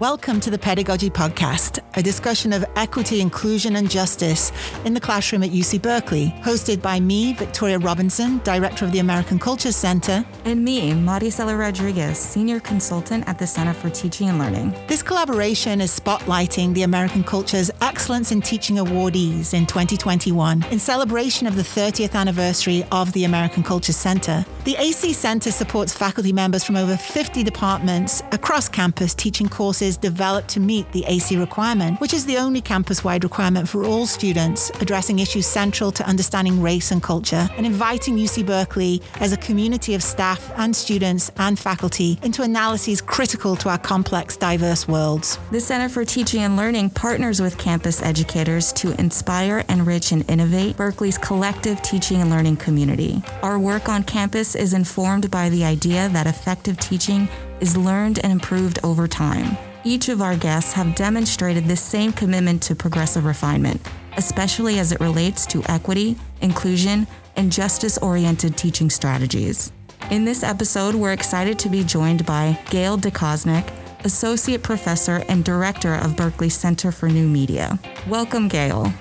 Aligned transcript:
Welcome 0.00 0.38
to 0.40 0.50
the 0.50 0.58
Pedagogy 0.60 1.10
Podcast, 1.10 1.80
a 1.96 2.02
discussion 2.04 2.52
of 2.52 2.64
equity, 2.76 3.20
inclusion, 3.20 3.74
and 3.74 3.90
justice 3.90 4.52
in 4.84 4.94
the 4.94 5.00
classroom 5.00 5.42
at 5.42 5.50
UC 5.50 5.82
Berkeley, 5.82 6.32
hosted 6.42 6.80
by 6.80 7.00
me, 7.00 7.32
Victoria 7.32 7.80
Robinson, 7.80 8.38
Director 8.44 8.84
of 8.84 8.92
the 8.92 9.00
American 9.00 9.40
Culture 9.40 9.72
Center, 9.72 10.24
and 10.44 10.64
me, 10.64 10.92
Maricela 10.92 11.58
Rodriguez, 11.58 12.16
Senior 12.16 12.60
Consultant 12.60 13.26
at 13.26 13.40
the 13.40 13.46
Center 13.48 13.72
for 13.72 13.90
Teaching 13.90 14.28
and 14.28 14.38
Learning. 14.38 14.72
This 14.86 15.02
collaboration 15.02 15.80
is 15.80 15.98
spotlighting 15.98 16.74
the 16.74 16.84
American 16.84 17.24
Culture's 17.24 17.68
Excellence 17.80 18.30
in 18.30 18.40
Teaching 18.40 18.76
awardees 18.76 19.52
in 19.52 19.66
2021 19.66 20.64
in 20.70 20.78
celebration 20.78 21.48
of 21.48 21.56
the 21.56 21.62
30th 21.62 22.14
anniversary 22.14 22.84
of 22.92 23.12
the 23.14 23.24
American 23.24 23.64
Culture 23.64 23.92
Center. 23.92 24.46
The 24.62 24.76
AC 24.76 25.12
Center 25.12 25.50
supports 25.50 25.92
faculty 25.92 26.32
members 26.32 26.62
from 26.62 26.76
over 26.76 26.96
50 26.96 27.42
departments 27.42 28.22
across 28.30 28.68
campus 28.68 29.12
teaching 29.14 29.48
courses 29.48 29.87
developed 29.96 30.48
to 30.48 30.60
meet 30.60 30.90
the 30.92 31.04
AC 31.06 31.36
requirement, 31.36 32.00
which 32.00 32.12
is 32.12 32.26
the 32.26 32.36
only 32.36 32.60
campus 32.60 33.02
wide 33.02 33.24
requirement 33.24 33.68
for 33.68 33.84
all 33.84 34.06
students, 34.06 34.70
addressing 34.80 35.18
issues 35.18 35.46
central 35.46 35.90
to 35.92 36.06
understanding 36.06 36.60
race 36.60 36.90
and 36.90 37.02
culture, 37.02 37.48
and 37.56 37.66
inviting 37.66 38.16
UC 38.16 38.46
Berkeley 38.46 39.00
as 39.20 39.32
a 39.32 39.36
community 39.36 39.94
of 39.94 40.02
staff 40.02 40.52
and 40.56 40.74
students 40.74 41.30
and 41.36 41.58
faculty 41.58 42.18
into 42.22 42.42
analyses 42.42 43.00
critical 43.00 43.56
to 43.56 43.68
our 43.68 43.78
complex, 43.78 44.36
diverse 44.36 44.86
worlds. 44.86 45.38
The 45.50 45.60
Center 45.60 45.88
for 45.88 46.04
Teaching 46.04 46.42
and 46.42 46.56
Learning 46.56 46.90
partners 46.90 47.40
with 47.40 47.58
campus 47.58 48.02
educators 48.02 48.72
to 48.74 48.98
inspire, 49.00 49.64
enrich, 49.68 50.12
and 50.12 50.28
innovate 50.30 50.76
Berkeley's 50.76 51.18
collective 51.18 51.80
teaching 51.82 52.20
and 52.20 52.30
learning 52.30 52.56
community. 52.56 53.22
Our 53.42 53.58
work 53.58 53.88
on 53.88 54.02
campus 54.04 54.54
is 54.54 54.74
informed 54.74 55.30
by 55.30 55.48
the 55.48 55.64
idea 55.64 56.08
that 56.10 56.26
effective 56.26 56.78
teaching 56.78 57.28
is 57.60 57.76
learned 57.76 58.18
and 58.22 58.32
improved 58.32 58.78
over 58.84 59.08
time. 59.08 59.56
Each 59.84 60.08
of 60.08 60.20
our 60.20 60.36
guests 60.36 60.72
have 60.72 60.94
demonstrated 60.94 61.64
this 61.64 61.80
same 61.80 62.12
commitment 62.12 62.62
to 62.64 62.74
progressive 62.74 63.24
refinement, 63.24 63.80
especially 64.16 64.78
as 64.78 64.92
it 64.92 65.00
relates 65.00 65.46
to 65.46 65.62
equity, 65.68 66.16
inclusion, 66.40 67.06
and 67.36 67.52
justice 67.52 67.98
oriented 67.98 68.56
teaching 68.56 68.90
strategies. 68.90 69.72
In 70.10 70.24
this 70.24 70.42
episode, 70.42 70.94
we're 70.94 71.12
excited 71.12 71.58
to 71.60 71.68
be 71.68 71.84
joined 71.84 72.26
by 72.26 72.58
Gail 72.70 72.96
De 72.96 73.10
Kosnik, 73.10 73.70
Associate 74.04 74.62
Professor 74.62 75.24
and 75.28 75.44
Director 75.44 75.94
of 75.94 76.16
Berkeley 76.16 76.48
Center 76.48 76.92
for 76.92 77.08
New 77.08 77.28
Media. 77.28 77.78
Welcome, 78.08 78.48
Gail. 78.48 78.92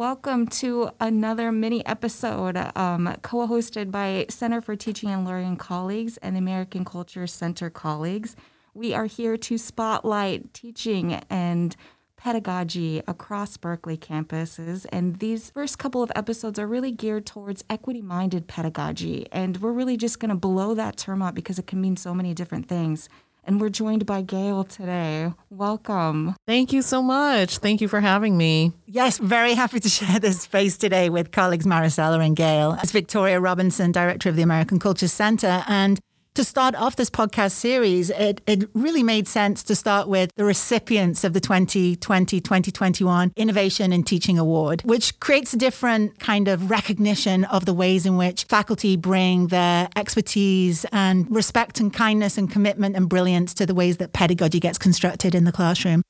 Welcome 0.00 0.46
to 0.46 0.88
another 0.98 1.52
mini 1.52 1.84
episode 1.84 2.56
um, 2.74 3.18
co 3.20 3.46
hosted 3.46 3.90
by 3.90 4.24
Center 4.30 4.62
for 4.62 4.74
Teaching 4.74 5.10
and 5.10 5.26
Learning 5.26 5.58
colleagues 5.58 6.16
and 6.16 6.38
American 6.38 6.86
Culture 6.86 7.26
Center 7.26 7.68
colleagues. 7.68 8.34
We 8.72 8.94
are 8.94 9.04
here 9.04 9.36
to 9.36 9.58
spotlight 9.58 10.54
teaching 10.54 11.20
and 11.28 11.76
pedagogy 12.16 13.02
across 13.06 13.58
Berkeley 13.58 13.98
campuses. 13.98 14.86
And 14.90 15.18
these 15.18 15.50
first 15.50 15.78
couple 15.78 16.02
of 16.02 16.10
episodes 16.16 16.58
are 16.58 16.66
really 16.66 16.92
geared 16.92 17.26
towards 17.26 17.62
equity 17.68 18.00
minded 18.00 18.46
pedagogy. 18.46 19.26
And 19.30 19.58
we're 19.58 19.72
really 19.72 19.98
just 19.98 20.18
going 20.18 20.30
to 20.30 20.34
blow 20.34 20.72
that 20.76 20.96
term 20.96 21.20
up 21.20 21.34
because 21.34 21.58
it 21.58 21.66
can 21.66 21.78
mean 21.78 21.98
so 21.98 22.14
many 22.14 22.32
different 22.32 22.68
things 22.68 23.10
and 23.44 23.60
we're 23.60 23.68
joined 23.68 24.06
by 24.06 24.22
Gail 24.22 24.64
today. 24.64 25.32
Welcome. 25.48 26.36
Thank 26.46 26.72
you 26.72 26.82
so 26.82 27.02
much. 27.02 27.58
Thank 27.58 27.80
you 27.80 27.88
for 27.88 28.00
having 28.00 28.36
me. 28.36 28.72
Yes, 28.86 29.18
very 29.18 29.54
happy 29.54 29.80
to 29.80 29.88
share 29.88 30.18
this 30.18 30.42
space 30.42 30.76
today 30.76 31.10
with 31.10 31.32
colleagues 31.32 31.66
Maricela 31.66 32.24
and 32.24 32.36
Gail. 32.36 32.76
As 32.80 32.92
Victoria 32.92 33.40
Robinson, 33.40 33.92
Director 33.92 34.28
of 34.28 34.36
the 34.36 34.42
American 34.42 34.78
Culture 34.78 35.08
Center, 35.08 35.64
and 35.68 36.00
to 36.34 36.44
start 36.44 36.74
off 36.74 36.96
this 36.96 37.10
podcast 37.10 37.52
series, 37.52 38.10
it, 38.10 38.40
it 38.46 38.68
really 38.74 39.02
made 39.02 39.26
sense 39.26 39.62
to 39.64 39.74
start 39.74 40.08
with 40.08 40.30
the 40.36 40.44
recipients 40.44 41.24
of 41.24 41.32
the 41.32 41.40
2020 41.40 42.40
2021 42.40 43.32
Innovation 43.36 43.92
in 43.92 44.02
Teaching 44.02 44.38
Award, 44.38 44.82
which 44.84 45.18
creates 45.20 45.52
a 45.52 45.56
different 45.56 46.18
kind 46.18 46.48
of 46.48 46.70
recognition 46.70 47.44
of 47.44 47.64
the 47.64 47.74
ways 47.74 48.06
in 48.06 48.16
which 48.16 48.44
faculty 48.44 48.96
bring 48.96 49.48
their 49.48 49.88
expertise 49.96 50.84
and 50.92 51.26
respect 51.34 51.80
and 51.80 51.92
kindness 51.92 52.38
and 52.38 52.50
commitment 52.50 52.96
and 52.96 53.08
brilliance 53.08 53.54
to 53.54 53.66
the 53.66 53.74
ways 53.74 53.96
that 53.98 54.12
pedagogy 54.12 54.60
gets 54.60 54.78
constructed 54.78 55.34
in 55.34 55.44
the 55.44 55.52
classroom. 55.52 56.02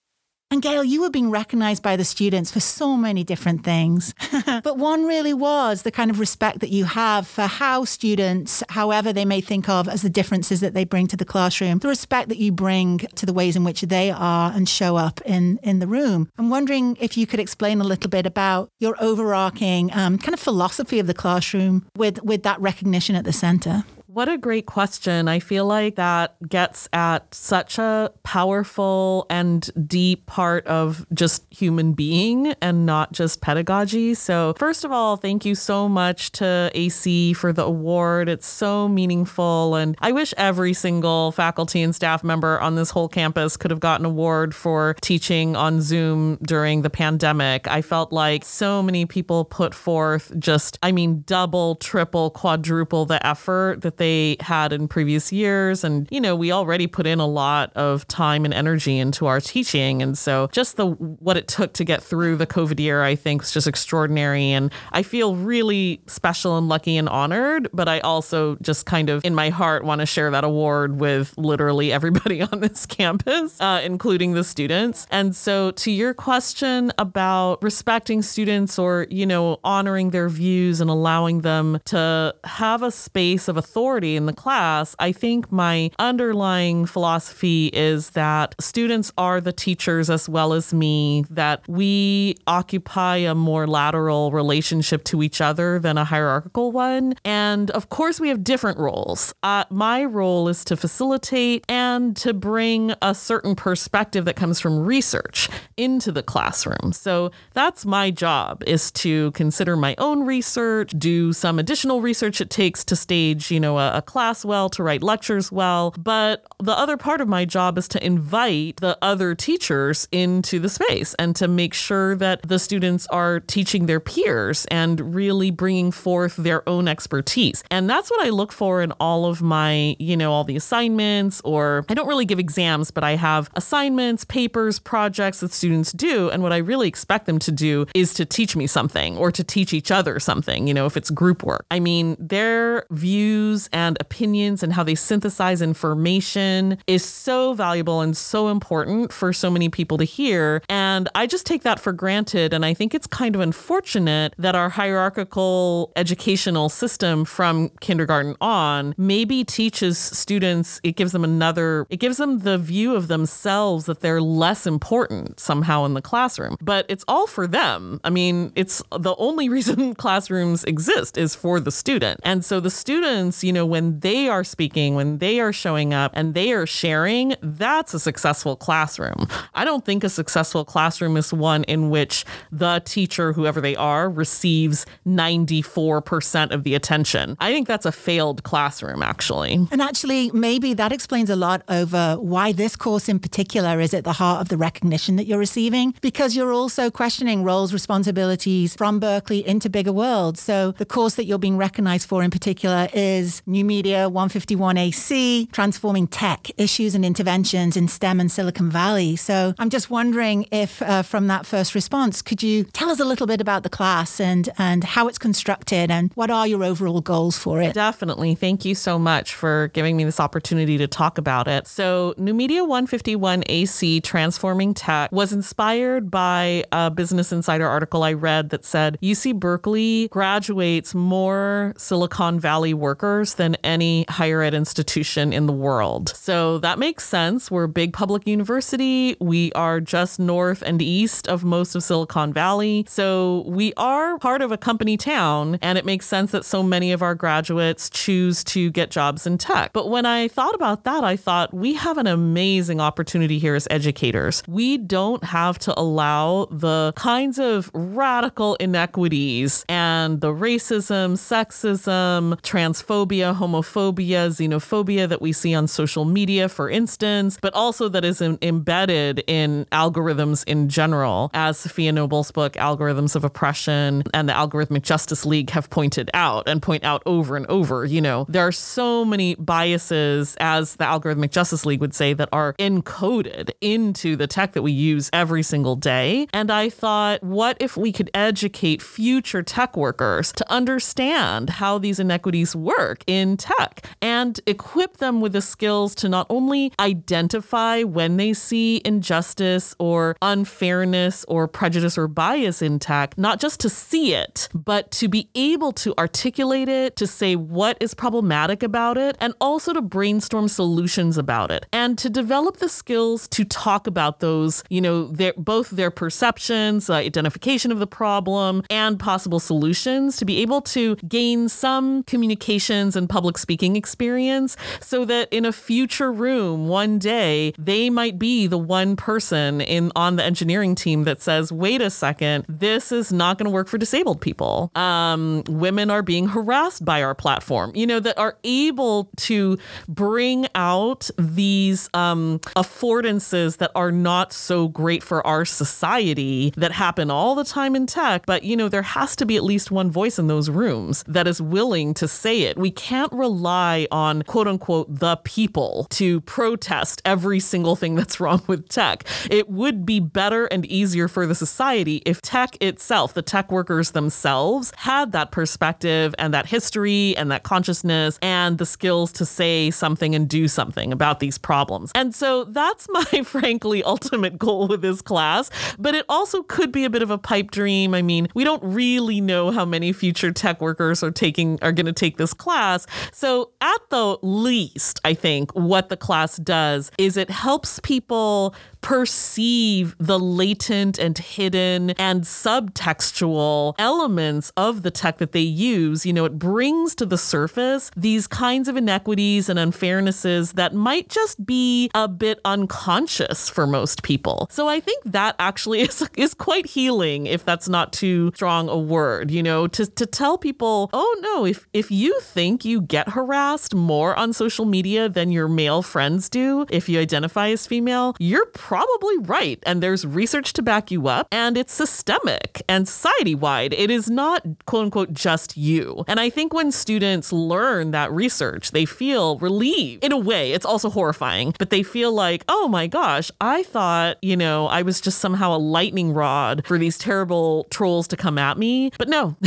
And 0.53 0.63
Gail, 0.63 0.83
you 0.83 1.01
were 1.01 1.11
being 1.11 1.31
recognized 1.31 1.81
by 1.81 1.95
the 1.95 2.05
students 2.05 2.51
for 2.51 2.59
so 2.59 2.97
many 2.97 3.23
different 3.23 3.63
things. 3.63 4.15
but 4.65 4.79
one 4.79 5.07
really 5.07 5.33
was 5.33 5.83
the 5.83 5.93
kind 5.93 6.11
of 6.11 6.19
respect 6.19 6.59
that 6.59 6.71
you 6.71 6.87
have 6.87 7.29
for 7.29 7.43
how 7.43 7.85
students, 7.85 8.61
however 8.71 9.13
they 9.13 9.25
may 9.25 9.41
think 9.41 9.69
of 9.69 9.89
as 9.89 10.03
the 10.03 10.11
differences 10.11 10.59
that 10.59 10.75
they 10.75 10.85
bring 10.85 11.07
to 11.07 11.17
the 11.17 11.25
classroom, 11.25 11.79
the 11.79 11.87
respect 11.87 12.29
that 12.31 12.39
you 12.39 12.51
bring 12.51 12.99
to 13.15 13.27
the 13.27 13.33
ways 13.33 13.55
in 13.55 13.63
which 13.63 13.83
they 13.83 14.11
are 14.11 14.51
and 14.51 14.69
show 14.69 14.97
up 14.97 15.21
in, 15.25 15.61
in 15.63 15.79
the 15.79 15.87
room. 15.87 16.29
I'm 16.37 16.51
wondering 16.51 16.97
if 16.99 17.17
you 17.17 17.29
could 17.29 17.39
explain 17.39 17.81
a 17.81 17.85
little 17.85 18.11
bit 18.11 18.27
about 18.27 18.71
your 18.81 18.97
overarching 18.99 19.93
um, 19.93 20.19
kind 20.19 20.35
of 20.35 20.41
philosophy 20.41 20.99
of 20.99 21.07
the 21.07 21.15
classroom 21.15 21.87
with, 21.97 22.25
with 22.25 22.43
that 22.43 22.61
recognition 22.61 23.15
at 23.15 23.25
the 23.25 23.33
center. 23.33 23.85
What 24.13 24.29
a 24.29 24.37
great 24.37 24.67
question. 24.67 25.29
I 25.29 25.39
feel 25.39 25.67
like 25.67 25.95
that 25.95 26.35
gets 26.49 26.89
at 26.93 27.33
such 27.33 27.79
a 27.79 28.11
powerful 28.25 29.25
and 29.31 29.71
deep 29.87 30.27
part 30.27 30.67
of 30.67 31.07
just 31.15 31.45
human 31.49 31.93
being 31.93 32.49
and 32.61 32.85
not 32.85 33.13
just 33.13 33.41
pedagogy. 33.41 34.15
So, 34.15 34.55
first 34.59 34.85
of 34.85 34.91
all, 34.91 35.17
thank 35.17 35.45
you 35.45 35.55
so 35.55 35.89
much 35.89 36.33
to 36.33 36.73
AC 36.75 37.35
for 37.35 37.53
the 37.53 37.63
award. 37.63 38.29
It's 38.29 38.49
so 38.49 38.89
meaningful. 38.89 39.77
And 39.77 39.97
I 40.01 40.11
wish 40.11 40.35
every 40.37 40.75
single 40.75 41.31
faculty 41.31 41.81
and 41.81 41.95
staff 41.95 42.25
member 42.25 42.59
on 42.59 42.75
this 42.75 42.91
whole 42.91 43.09
campus 43.09 43.57
could 43.57 43.71
have 43.71 43.79
gotten 43.79 44.05
an 44.05 44.11
award 44.11 44.57
for 44.57 44.97
teaching 45.03 45.55
on 45.55 45.81
Zoom 45.81 46.37
during 46.43 46.83
the 46.83 46.91
pandemic. 46.91 47.69
I 47.69 47.81
felt 47.81 48.11
like 48.11 48.45
so 48.45 48.83
many 48.83 49.07
people 49.07 49.45
put 49.45 49.73
forth 49.73 50.33
just, 50.37 50.81
I 50.83 50.91
mean, 50.91 51.23
double, 51.29 51.77
triple, 51.77 52.31
quadruple 52.31 53.07
the 53.07 53.25
effort 53.25 53.83
that 53.83 53.99
they 54.01 54.37
had 54.41 54.73
in 54.73 54.89
previous 54.89 55.31
years. 55.31 55.85
And, 55.85 56.09
you 56.11 56.21
know, 56.21 56.35
we 56.35 56.51
already 56.51 56.87
put 56.87 57.07
in 57.07 57.21
a 57.21 57.27
lot 57.27 57.71
of 57.77 58.09
time 58.09 58.47
and 58.47 58.55
energy 58.55 58.99
into 58.99 59.27
our 59.27 59.41
teaching. 59.41 60.03
And 60.03 60.17
so 60.17 60.49
just 60.53 60.77
the 60.77 60.87
what 60.87 61.37
it 61.37 61.47
took 61.47 61.75
to 61.75 61.85
get 61.85 62.03
through 62.03 62.37
the 62.37 62.47
COVID 62.47 62.81
year, 62.81 63.05
I 63.05 63.15
think 63.15 63.43
is 63.43 63.53
just 63.53 63.67
extraordinary. 63.67 64.51
And 64.53 64.73
I 64.93 65.03
feel 65.03 65.37
really 65.37 66.01
special 66.07 66.57
and 66.57 66.67
lucky 66.67 66.97
and 66.97 67.11
honored. 67.11 67.69
But 67.75 67.89
I 67.89 68.01
also 68.01 68.57
just 68.63 68.87
kind 68.87 69.11
of 69.11 69.23
in 69.23 69.35
my 69.35 69.51
heart 69.51 69.85
want 69.85 70.01
to 70.01 70.07
share 70.07 70.31
that 70.31 70.45
award 70.45 70.99
with 70.99 71.35
literally 71.37 71.93
everybody 71.93 72.41
on 72.51 72.61
this 72.61 72.87
campus, 72.87 73.61
uh, 73.61 73.83
including 73.85 74.33
the 74.33 74.45
students. 74.45 75.07
And 75.11 75.37
so 75.37 75.73
to 75.73 75.91
your 75.91 76.15
question 76.15 76.91
about 76.97 77.63
respecting 77.63 78.23
students 78.23 78.79
or, 78.79 79.07
you 79.11 79.27
know, 79.27 79.61
honoring 79.63 80.11
their 80.11 80.31
views 80.31 80.81
and 80.81 80.89
allowing 80.89 81.43
them 81.43 81.79
to 81.85 82.35
have 82.45 82.83
a 82.83 82.91
space 82.91 83.47
of 83.47 83.59
authority 83.59 83.90
authority 83.91 84.15
in 84.15 84.27
the 84.27 84.33
class, 84.33 84.95
I 85.01 85.11
think 85.11 85.51
my 85.51 85.91
underlying 85.99 86.87
philosophy 86.87 87.71
is 87.73 88.11
that 88.11 88.55
students 88.61 89.11
are 89.19 89.41
the 89.41 89.53
teachers 89.53 90.09
as 90.09 90.29
well 90.29 90.53
as 90.53 90.73
me, 90.73 91.25
that 91.29 91.67
we 91.67 92.37
occupy 92.47 93.17
a 93.17 93.35
more 93.35 93.67
lateral 93.67 94.31
relationship 94.31 95.03
to 95.07 95.25
each 95.25 95.41
other 95.41 95.81
than 95.81 95.99
a 95.99 96.05
hierarchical 96.05 96.71
one. 96.71 97.15
And 97.25 97.73
of 97.73 97.89
course, 97.89 98.21
we 98.21 98.29
have 98.29 98.45
different 98.45 98.79
roles. 98.79 99.35
Uh, 99.43 99.65
my 99.71 100.05
role 100.05 100.47
is 100.47 100.65
to 100.67 100.77
facilitate 100.77 101.65
and 101.69 102.17
to 102.19 102.33
bring 102.33 102.93
a 103.03 103.13
certain 103.13 103.57
perspective 103.57 104.25
that 104.27 104.37
comes 104.37 104.61
from 104.61 104.79
research 104.79 105.49
into 105.77 106.13
the 106.13 106.23
classroom. 106.23 106.93
So 106.93 107.33
that's 107.55 107.85
my 107.85 108.13
job 108.13 108.63
is 108.69 108.93
to 108.93 109.33
consider 109.33 109.75
my 109.75 109.97
own 109.99 110.23
research, 110.23 110.93
do 110.97 111.33
some 111.33 111.59
additional 111.59 112.01
research 112.01 112.41
it 112.41 112.51
takes 112.51 112.85
to 112.85 112.95
stage, 112.95 113.51
you 113.51 113.59
know, 113.59 113.80
a, 113.81 113.97
a 113.97 114.03
class 114.03 114.45
well, 114.45 114.69
to 114.71 114.83
write 114.83 115.03
lectures 115.03 115.51
well. 115.51 115.95
But 115.99 116.47
the 116.59 116.77
other 116.77 116.97
part 116.97 117.21
of 117.21 117.29
my 117.29 117.45
job 117.45 117.79
is 117.79 117.89
to 117.89 118.05
invite 118.05 118.77
the 118.77 118.99
other 119.03 119.35
teachers 119.35 120.07
into 120.13 120.59
the 120.59 120.69
space 120.69 121.15
and 121.15 121.35
to 121.37 121.49
make 121.49 121.75
sure 121.75 122.15
that 122.17 122.43
the 122.43 122.59
students 122.59 123.07
are 123.09 123.41
teaching 123.41 123.87
their 123.87 124.01
peers 124.01 124.67
and 124.71 125.15
really 125.15 125.51
bringing 125.51 125.91
forth 125.91 126.37
their 126.37 126.69
own 126.69 126.87
expertise. 126.87 127.65
And 127.71 127.89
that's 127.89 128.11
what 128.11 128.25
I 128.27 128.31
look 128.31 128.53
for 128.53 128.83
in 128.83 128.93
all 128.93 129.27
of 129.27 129.41
my, 129.43 129.97
you 129.99 130.17
know, 130.17 130.33
all 130.33 130.45
the 130.45 130.57
assignments, 130.57 131.41
or 131.45 131.85
I 131.89 131.95
don't 131.95 132.09
really 132.09 132.27
give 132.27 132.39
exams, 132.39 132.91
but 132.91 133.05
I 133.05 133.17
have 133.17 133.51
assignments, 133.55 134.25
papers, 134.25 134.79
projects 134.79 135.41
that 135.41 135.53
students 135.53 135.93
do. 135.93 136.29
And 136.29 136.43
what 136.43 136.53
I 136.53 136.59
really 136.59 136.89
expect 136.89 137.27
them 137.27 137.39
to 137.41 137.53
do 137.53 137.87
is 137.95 138.13
to 138.15 138.25
teach 138.25 138.57
me 138.57 138.67
something 138.67 139.17
or 139.17 139.33
to 139.33 139.43
teach 139.43 139.73
each 139.73 139.91
other 139.91 140.21
something, 140.21 140.67
you 140.67 140.75
know, 140.75 140.87
if 140.87 140.97
it's 140.97 141.11
group 141.11 141.43
work. 141.43 141.65
I 141.71 141.81
mean, 141.81 142.17
their 142.19 142.87
views 142.91 143.69
and 143.73 143.97
opinions 144.01 144.63
and 144.63 144.73
how 144.73 144.83
they 144.83 144.95
synthesize 144.95 145.63
information 145.63 146.79
is 146.87 147.05
so 147.05 147.55
valuable 147.55 148.01
and 148.01 148.17
so 148.17 148.49
important 148.49 149.13
for 149.13 149.33
so 149.33 149.51
many 149.51 149.69
people 149.69 149.99
to 149.99 150.05
hear. 150.05 150.63
And 150.69 151.09
I 151.15 151.27
just 151.27 151.47
take 151.47 151.63
that 151.63 151.81
for 151.81 151.93
granted. 151.93 152.53
And 152.53 152.65
I 152.65 152.75
think 152.75 152.95
it's 152.95 153.07
kind 153.07 153.35
of 153.35 153.41
unfortunate 153.41 154.35
that 154.39 154.55
our 154.55 154.69
hierarchical 154.69 155.93
educational 155.97 156.69
system 156.69 157.25
from 157.25 157.71
kindergarten 157.81 158.37
on 158.41 158.95
maybe 158.97 159.45
teaches 159.45 159.99
students, 159.99 160.81
it 160.83 160.97
gives 160.97 161.13
them 161.13 161.25
another, 161.25 161.87
it 161.91 161.99
gives 161.99 162.17
them 162.17 162.41
the 162.41 162.59
view 162.59 162.95
of 162.95 163.09
themselves 163.09 163.87
that 163.87 164.01
they're 164.01 164.23
less 164.23 164.67
important 164.67 165.41
somehow 165.41 165.85
in 165.85 165.95
the 165.95 166.03
classroom. 166.03 166.57
But 166.61 166.87
it's 166.89 167.05
all 167.09 167.27
for 167.27 167.47
them. 167.47 168.01
I 168.05 168.11
mean, 168.11 168.53
it's 168.55 168.83
the 168.91 169.15
only 169.17 169.49
reason 169.49 169.95
classrooms 170.05 170.65
exist 170.65 171.17
is 171.17 171.35
for 171.35 171.61
the 171.61 171.71
student. 171.71 172.21
And 172.25 172.45
so 172.45 172.61
the 172.61 172.71
students, 172.71 173.45
you 173.45 173.53
know, 173.53 173.60
when 173.65 174.01
they 174.01 174.29
are 174.29 174.45
speaking, 174.45 174.95
when 174.95 175.19
they 175.19 175.41
are 175.41 175.53
showing 175.53 175.95
up 175.95 176.13
and 176.15 176.35
they 176.35 176.53
are 176.53 176.67
sharing, 176.67 177.35
that's 177.43 177.95
a 177.95 178.01
successful 178.01 178.57
classroom. 178.57 179.29
I 179.55 179.65
don't 179.65 179.85
think 179.85 180.05
a 180.05 180.09
successful 180.09 180.65
classroom 180.65 181.17
is 181.17 181.33
one 181.33 181.65
in 181.65 181.91
which 181.91 182.25
the 182.51 182.83
teacher, 182.85 183.33
whoever 183.33 183.61
they 183.61 183.77
are, 183.77 184.09
receives 184.11 184.87
94% 185.07 186.51
of 186.53 186.65
the 186.65 186.75
attention. 186.75 187.37
I 187.41 187.53
think 187.53 187.69
that's 187.69 187.87
a 187.87 187.93
failed 187.93 188.43
classroom, 188.43 189.03
actually. 189.03 189.67
And 189.71 189.81
actually, 189.81 190.31
maybe 190.33 190.75
that 190.75 190.93
explains 190.93 191.31
a 191.31 191.37
lot 191.37 191.63
over 191.69 192.17
why 192.21 192.53
this 192.53 192.77
course 192.77 193.09
in 193.09 193.19
particular 193.19 193.81
is 193.81 193.95
at 193.95 194.05
the 194.05 194.13
heart 194.13 194.41
of 194.41 194.49
the 194.49 194.57
recognition 194.57 195.17
that 195.17 195.27
you're 195.27 195.39
receiving, 195.39 195.95
because 196.01 196.37
you're 196.37 196.53
also 196.53 196.91
questioning 196.91 197.43
roles, 197.45 197.73
responsibilities 197.73 198.75
from 198.77 199.01
Berkeley 199.01 199.47
into 199.47 199.69
bigger 199.71 199.93
worlds. 199.93 200.41
So 200.41 200.73
the 200.73 200.87
course 200.87 201.15
that 201.15 201.25
you're 201.25 201.39
being 201.39 201.57
recognized 201.57 202.09
for 202.09 202.23
in 202.23 202.31
particular 202.31 202.89
is 202.93 203.43
New 203.51 203.65
Media 203.65 204.09
151AC, 204.09 205.51
Transforming 205.51 206.07
Tech, 206.07 206.51
Issues 206.57 206.95
and 206.95 207.05
Interventions 207.05 207.77
in 207.77 207.89
STEM 207.89 208.21
and 208.21 208.31
Silicon 208.31 208.71
Valley. 208.71 209.17
So 209.17 209.55
I'm 209.59 209.71
just 209.71 209.91
wondering 209.91 210.47
if 210.53 210.81
uh, 210.83 211.03
from 211.03 211.27
that 211.27 211.47
first 211.47 211.75
response, 211.75 212.23
could 212.23 212.45
you 212.45 212.63
tell 212.65 212.91
us 212.91 213.01
a 213.01 213.05
little 213.05 213.27
bit 213.27 213.41
about 213.41 213.65
the 213.65 213.69
class 213.69 214.21
and, 214.21 214.49
and 214.57 214.85
how 214.85 215.09
it's 215.09 215.19
constructed 215.19 215.91
and 215.91 216.13
what 216.15 216.31
are 216.31 216.47
your 216.47 216.63
overall 216.63 217.01
goals 217.01 217.37
for 217.37 217.61
it? 217.61 217.75
Definitely. 217.75 218.37
Thank 218.37 218.65
you 218.65 218.77
so 218.77 218.99
much 218.99 219.35
for 219.35 219.69
giving 219.75 219.97
me 219.97 220.05
this 220.05 220.21
opportunity 220.21 220.79
to 220.79 220.87
talk 220.87 221.19
about 221.19 221.49
it. 221.49 221.67
So 221.67 222.15
New 222.19 222.35
Media 222.35 222.63
151 222.63 223.43
AC 223.47 224.01
Transforming 224.03 224.75
Tech 224.75 225.11
was 225.11 225.33
inspired 225.33 226.09
by 226.09 226.65
a 226.71 226.89
Business 226.91 227.33
Insider 227.33 227.67
article 227.67 228.05
I 228.05 228.13
read 228.13 228.51
that 228.51 228.65
said 228.65 228.97
UC 229.03 229.41
Berkeley 229.41 230.07
graduates 230.09 230.95
more 230.95 231.75
Silicon 231.77 232.39
Valley 232.39 232.75
workers 232.75 233.35
than 233.41 233.55
any 233.65 234.05
higher 234.11 234.43
ed 234.43 234.53
institution 234.53 235.33
in 235.33 235.47
the 235.47 235.53
world. 235.53 236.11
So 236.15 236.59
that 236.59 236.79
makes 236.79 237.09
sense. 237.09 237.51
We're 237.51 237.65
a 237.65 237.69
big 237.69 237.95
public 237.95 238.27
university. 238.27 239.17
We 239.19 239.51
are 239.53 239.81
just 239.81 240.21
north 240.21 240.61
and 240.61 240.83
east 240.83 241.27
of 241.27 241.43
most 241.43 241.75
of 241.75 241.83
Silicon 241.83 242.35
Valley. 242.35 242.85
So 242.87 243.45
we 243.47 243.73
are 243.79 244.19
part 244.19 244.43
of 244.43 244.53
a 244.53 244.59
company 244.59 244.99
town, 244.99 245.59
and 245.63 245.79
it 245.79 245.87
makes 245.87 246.07
sense 246.07 246.33
that 246.33 246.45
so 246.45 246.63
many 246.63 246.93
of 246.93 247.01
our 247.01 247.15
graduates 247.15 247.89
choose 247.89 248.45
to 248.45 248.71
get 248.71 248.91
jobs 248.91 249.27
in 249.27 249.39
tech. 249.39 249.73
But 249.73 249.89
when 249.89 250.05
I 250.05 250.29
thought 250.29 250.55
about 250.55 250.85
that, 250.85 251.03
I 251.03 251.17
thought 251.17 251.55
we 251.55 251.73
have 251.75 251.97
an 251.97 252.07
amazing 252.07 252.79
opportunity 252.79 253.39
here 253.39 253.55
as 253.55 253.67
educators. 253.71 254.43
We 254.47 254.77
don't 254.77 255.25
have 255.25 255.59
to 255.61 255.81
allow 255.81 256.47
the 256.51 256.93
kinds 256.97 257.39
of 257.39 257.71
radical 257.73 258.57
inequities 258.57 259.65
and 259.67 260.21
the 260.21 260.29
racism, 260.29 261.15
sexism, 261.17 262.39
transphobia, 262.43 263.30
homophobia, 263.35 264.29
xenophobia 264.29 265.09
that 265.09 265.21
we 265.23 265.33
see 265.33 265.55
on 265.55 265.67
social 265.69 266.05
media, 266.05 266.49
for 266.49 266.69
instance, 266.71 267.39
but 267.41 267.53
also 267.55 267.89
that 267.89 268.05
is 268.05 268.21
in, 268.21 268.39
embedded 268.43 269.23
in 269.27 269.67
algorithms 269.73 270.45
in 270.47 270.69
general, 270.69 271.31
as 271.35 271.59
Safiya 271.59 271.93
Noble's 271.93 272.31
book, 272.31 272.55
Algorithms 272.55 273.17
of 273.17 273.25
Oppression, 273.25 274.03
and 274.15 274.29
the 274.29 274.33
Algorithmic 274.33 274.83
Justice 274.83 275.27
League 275.27 275.51
have 275.51 275.71
pointed 275.71 276.11
out 276.15 276.49
and 276.49 276.63
point 276.63 276.85
out 276.85 277.03
over 277.07 277.37
and 277.37 277.47
over. 277.47 277.85
You 277.85 278.01
know, 278.01 278.27
there 278.29 278.47
are 278.47 278.53
so 278.53 279.05
many 279.05 279.35
biases, 279.37 280.37
as 280.41 280.77
the 280.77 280.85
Algorithmic 280.85 281.31
Justice 281.31 281.67
League 281.67 281.81
would 281.81 281.95
say, 281.95 282.13
that 282.13 282.29
are 282.33 282.55
encoded 282.55 283.51
into 283.61 284.17
the 284.17 284.27
tech 284.27 284.53
that 284.53 284.63
we 284.63 284.73
use 284.73 285.11
every 285.13 285.43
single 285.43 285.77
day. 285.77 286.27
And 286.33 286.51
I 286.51 286.69
thought, 286.69 287.23
what 287.23 287.57
if 287.61 287.77
we 287.77 287.93
could 287.93 288.11
educate 288.15 288.83
future 288.83 289.43
tech 289.43 289.77
workers 289.77 290.33
to 290.33 290.51
understand 290.51 291.51
how 291.51 291.79
these 291.79 291.99
inequities 291.99 292.55
work 292.55 293.05
in 293.11 293.37
tech 293.37 293.85
and 294.01 294.39
equip 294.47 294.99
them 294.99 295.21
with 295.21 295.33
the 295.33 295.43
skills 295.43 295.97
to 295.97 296.09
not 296.09 296.29
only 296.31 296.73
identify 296.79 297.83
when 297.83 298.17
they 298.19 298.33
see 298.33 298.81
injustice 298.85 299.75
or 299.81 300.15
unfairness 300.23 301.25
or 301.27 301.49
prejudice 301.49 301.99
or 301.99 302.07
bias 302.07 302.63
in 302.63 302.79
tech, 302.79 303.19
not 303.19 303.41
just 303.41 303.59
to 303.59 303.69
see 303.69 304.15
it, 304.15 304.49
but 304.55 304.93
to 304.93 305.09
be 305.09 305.29
able 305.35 305.73
to 305.73 305.93
articulate 305.99 306.69
it, 306.69 306.95
to 306.95 307.05
say 307.05 307.35
what 307.35 307.77
is 307.81 307.95
problematic 307.95 308.63
about 308.63 308.97
it, 308.97 309.17
and 309.21 309.35
also 309.41 309.73
to 309.73 309.83
brainstorm 309.83 310.47
solutions 310.47 311.19
about 311.19 311.51
it, 311.51 311.67
and 311.73 311.99
to 311.99 312.09
develop 312.09 312.59
the 312.59 312.69
skills 312.69 313.27
to 313.27 313.45
talk 313.45 313.89
about 313.89 314.21
those, 314.21 314.63
you 314.71 314.81
know, 314.81 315.09
their, 315.09 315.33
both 315.37 315.71
their 315.71 315.91
perceptions, 315.91 316.89
uh, 316.89 316.95
identification 316.95 317.73
of 317.73 317.81
the 317.81 317.89
problem, 317.89 318.63
and 318.71 319.01
possible 319.01 319.41
solutions 319.41 320.17
to 320.17 320.25
be 320.25 320.41
able 320.43 320.61
to 320.61 320.95
gain 321.09 321.49
some 321.49 322.05
communications 322.05 323.00
public 323.09 323.39
speaking 323.39 323.77
experience 323.77 324.57
so 324.81 325.05
that 325.05 325.29
in 325.31 325.45
a 325.45 325.53
future 325.53 326.13
room 326.13 326.69
one 326.69 326.99
day 326.99 327.53
they 327.59 327.91
might 327.91 328.19
be 328.19 328.47
the 328.47 328.59
one 328.59 328.97
person 328.97 329.61
in 329.61 329.93
on 329.97 330.17
the 330.17 330.25
engineering 330.25 330.75
team 330.75 331.05
that 331.05 331.21
says 331.21 331.53
wait 331.53 331.81
a 331.81 331.91
second 331.91 332.45
this 332.49 332.93
is 332.93 333.13
not 333.13 333.39
going 333.39 333.45
to 333.45 333.51
work 333.51 333.69
for 333.69 333.79
disabled 333.79 334.21
people. 334.21 334.71
Um, 334.75 335.43
women 335.49 335.91
are 335.91 336.03
being 336.03 336.29
harassed 336.29 336.85
by 336.85 337.03
our 337.03 337.15
platform. 337.15 337.73
You 337.75 337.87
know 337.87 338.01
that 338.01 338.19
are 338.19 338.37
able 338.45 339.11
to 339.17 339.59
bring 339.89 340.47
out 340.55 341.11
these 341.19 341.89
um, 341.95 342.41
affordances 342.57 343.59
that 343.59 343.71
are 343.75 343.93
not 343.93 344.33
so 344.33 344.69
great 344.69 345.03
for 345.03 345.27
our 345.27 345.45
society 345.45 346.53
that 346.57 346.73
happen 346.73 347.11
all 347.11 347.35
the 347.35 347.45
time 347.45 347.75
in 347.77 347.87
tech 347.87 348.27
but 348.27 348.45
you 348.45 348.57
know 348.57 348.69
there 348.69 348.83
has 348.83 349.17
to 349.17 349.27
be 349.27 349.37
at 349.37 349.45
least 349.45 349.71
one 349.71 349.91
voice 349.91 350.19
in 350.19 350.27
those 350.27 350.51
rooms 350.51 351.05
that 351.07 351.27
is 351.27 351.41
willing 351.43 351.95
to 351.95 352.07
say 352.07 352.43
it. 352.43 352.57
We 352.59 352.71
can't 352.71 352.90
rely 353.13 353.87
on 353.91 354.23
quote 354.23 354.49
unquote 354.49 354.87
the 354.99 355.17
people 355.19 355.87
to 355.91 356.21
protest 356.23 357.01
every 357.05 357.41
single 357.41 357.77
thing 357.77 357.95
that's 357.95 358.19
wrong 358.21 358.43
with 358.47 358.69
tech. 358.69 359.05
It 359.31 359.49
would 359.49 359.87
be 359.87 360.01
better 360.01 360.47
and 360.47 360.67
easier 360.67 361.09
for 361.09 361.27
the 361.27 361.35
society 361.35 362.03
if 362.07 362.21
tech 362.21 362.57
itself, 362.61 363.15
the 363.15 363.23
tech 363.23 363.53
workers 363.53 363.93
themselves, 363.93 364.73
had 364.77 365.13
that 365.13 365.31
perspective 365.31 366.15
and 366.19 366.35
that 366.35 366.47
history 366.47 367.17
and 367.17 367.31
that 367.31 367.43
consciousness 367.43 368.19
and 368.23 368.59
the 368.59 368.67
skills 368.67 369.13
to 369.13 369.25
say 369.25 369.71
something 369.71 370.15
and 370.15 370.29
do 370.29 370.49
something 370.49 370.93
about 370.93 371.21
these 371.21 371.39
problems. 371.39 371.93
And 371.95 372.15
so 372.15 372.45
that's 372.45 372.89
my 372.91 373.05
frankly 373.25 373.83
ultimate 373.83 374.39
goal 374.39 374.69
with 374.69 374.83
this 374.83 375.03
class. 375.03 375.51
But 375.79 375.95
it 375.95 376.05
also 376.09 376.43
could 376.43 376.73
be 376.73 376.85
a 376.85 376.91
bit 376.91 377.03
of 377.03 377.11
a 377.11 377.19
pipe 377.19 377.51
dream. 377.51 377.95
I 377.95 378.03
mean, 378.03 378.29
we 378.35 378.45
don't 378.45 378.63
really 378.63 379.21
know 379.21 379.51
how 379.51 379.65
many 379.65 379.93
future 379.93 380.33
tech 380.33 380.61
workers 380.61 381.03
are 381.03 381.11
taking 381.11 381.59
are 381.63 381.73
going 381.73 381.87
to 381.87 381.93
take 381.93 382.17
this 382.17 382.35
class. 382.35 382.80
So 383.13 383.51
at 383.61 383.79
the 383.91 384.19
least, 384.23 385.01
I 385.05 385.15
think 385.15 385.53
what 385.53 385.89
the 385.89 385.97
class 385.97 386.37
does 386.37 386.91
is 386.99 387.17
it 387.17 387.31
helps 387.31 387.81
people 387.81 388.55
perceive 388.81 389.95
the 389.99 390.19
latent 390.19 390.99
and 390.99 391.17
hidden 391.19 391.91
and 391.91 392.23
subtextual 392.23 393.75
elements 393.79 394.53
of 394.57 394.83
the 394.83 394.91
tech 394.91 395.19
that 395.19 395.33
they 395.33 395.41
use. 395.41 396.07
You 396.07 396.13
know, 396.13 396.25
it 396.25 396.39
brings 396.39 396.95
to 396.97 397.07
the 397.07 397.19
surface 397.19 397.91
these 397.97 398.27
kinds 398.27 398.69
of 398.69 398.77
inequities 398.77 399.49
and 399.49 399.59
unfairnesses 399.59 400.55
that 400.55 400.75
might 400.75 401.09
just 401.09 401.45
be 401.45 401.91
a 401.95 402.09
bit 402.09 402.41
unconscious 402.45 403.49
for 403.49 403.67
most 403.67 404.03
people. 404.03 404.49
So 404.51 404.69
I 404.69 404.81
think 404.81 405.03
that 405.05 405.37
actually 405.39 405.81
is, 405.83 406.09
is 406.17 406.35
quite 406.35 406.67
healing, 406.67 407.27
if 407.27 407.45
that's 407.45 407.69
not 407.69 407.93
too 407.93 408.33
strong 408.35 408.69
a 408.69 408.79
word, 408.79 409.31
you 409.31 409.43
know, 409.43 409.67
to, 409.69 409.87
to 409.87 410.07
tell 410.07 410.39
people, 410.39 410.91
oh 410.93 411.17
no, 411.21 411.45
if, 411.45 411.67
if 411.73 411.91
you 411.91 412.19
think 412.21 412.65
you 412.71 412.81
get 412.81 413.11
harassed 413.11 413.75
more 413.75 414.17
on 414.17 414.33
social 414.33 414.65
media 414.65 415.09
than 415.09 415.33
your 415.33 415.49
male 415.49 415.83
friends 415.83 416.29
do, 416.29 416.65
if 416.71 416.89
you 416.89 417.01
identify 417.01 417.49
as 417.49 417.67
female, 417.67 418.15
you're 418.19 418.47
probably 418.47 419.19
right. 419.19 419.59
And 419.65 419.83
there's 419.83 420.07
research 420.07 420.53
to 420.55 420.63
back 420.63 420.91
you 420.91 421.09
up, 421.09 421.27
and 421.33 421.59
it's 421.59 421.73
systemic 421.73 422.63
and 422.69 422.89
society 422.89 423.35
wide. 423.35 423.75
It 423.75 423.91
is 423.91 424.09
not, 424.09 424.47
quote 424.67 424.85
unquote, 424.85 425.13
just 425.13 425.57
you. 425.57 426.05
And 426.07 426.21
I 426.21 426.31
think 426.31 426.55
when 426.55 426.71
students 426.71 427.33
learn 427.33 427.91
that 427.91 428.13
research, 428.13 428.71
they 428.71 428.85
feel 428.85 429.39
relieved. 429.39 430.05
In 430.05 430.13
a 430.13 430.19
way, 430.19 430.53
it's 430.53 430.65
also 430.65 430.89
horrifying, 430.89 431.55
but 431.59 431.71
they 431.71 431.83
feel 431.83 432.13
like, 432.13 432.45
oh 432.49 432.69
my 432.69 432.87
gosh, 432.87 433.31
I 433.41 433.65
thought, 433.65 434.19
you 434.23 434.37
know, 434.37 434.69
I 434.69 434.83
was 434.83 435.01
just 435.01 435.19
somehow 435.19 435.57
a 435.57 435.59
lightning 435.59 436.13
rod 436.13 436.65
for 436.67 436.79
these 436.79 436.97
terrible 436.97 437.67
trolls 437.71 438.07
to 438.09 438.17
come 438.17 438.39
at 438.39 438.57
me. 438.57 438.93
But 438.97 439.09
no, 439.09 439.37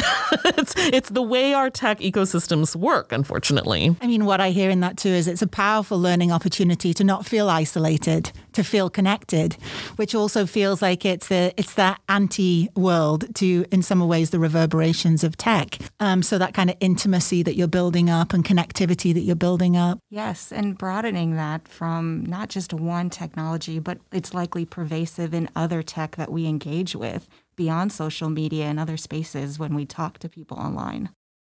it's, 0.46 0.74
it's 0.76 1.10
the 1.10 1.22
way 1.22 1.54
our 1.54 1.70
tech 1.70 2.00
ecosystems 2.00 2.76
work. 2.76 3.13
Unfortunately. 3.14 3.96
I 4.02 4.08
mean, 4.08 4.26
what 4.26 4.42
I 4.42 4.50
hear 4.50 4.70
in 4.70 4.80
that 4.82 4.98
too 4.98 5.10
is 5.10 5.28
it's 5.28 5.42
a 5.42 5.48
powerful 5.48 6.00
learning 6.00 6.32
opportunity 6.32 6.94
to 6.94 7.04
not 7.04 7.26
feel 7.26 7.50
isolated, 7.50 8.32
to 8.54 8.64
feel 8.64 8.90
connected, 8.90 9.54
which 9.96 10.14
also 10.16 10.46
feels 10.46 10.82
like 10.82 11.06
it's 11.06 11.28
the 11.28 11.54
it's 11.58 11.74
that 11.76 12.02
anti 12.10 12.70
world 12.76 13.34
to, 13.36 13.66
in 13.72 13.82
some 13.82 14.00
ways, 14.08 14.32
the 14.32 14.40
reverberations 14.40 15.24
of 15.24 15.38
tech. 15.38 15.80
Um, 16.00 16.24
so 16.24 16.38
that 16.38 16.54
kind 16.54 16.70
of 16.70 16.76
intimacy 16.80 17.44
that 17.44 17.56
you're 17.56 17.68
building 17.68 18.10
up 18.10 18.34
and 18.34 18.44
connectivity 18.44 19.14
that 19.14 19.22
you're 19.22 19.36
building 19.36 19.78
up. 19.78 20.00
Yes, 20.10 20.52
and 20.52 20.78
broadening 20.78 21.36
that 21.36 21.68
from 21.68 22.26
not 22.26 22.50
just 22.50 22.74
one 22.74 23.10
technology, 23.10 23.80
but 23.80 24.00
it's 24.12 24.34
likely 24.34 24.66
pervasive 24.66 25.34
in 25.34 25.50
other 25.56 25.82
tech 25.82 26.16
that 26.16 26.32
we 26.32 26.46
engage 26.46 26.96
with 26.96 27.28
beyond 27.56 27.92
social 27.92 28.30
media 28.30 28.66
and 28.66 28.80
other 28.80 28.98
spaces 28.98 29.60
when 29.60 29.76
we 29.76 29.86
talk 29.86 30.18
to 30.20 30.30
people 30.30 30.58
online. 30.58 31.10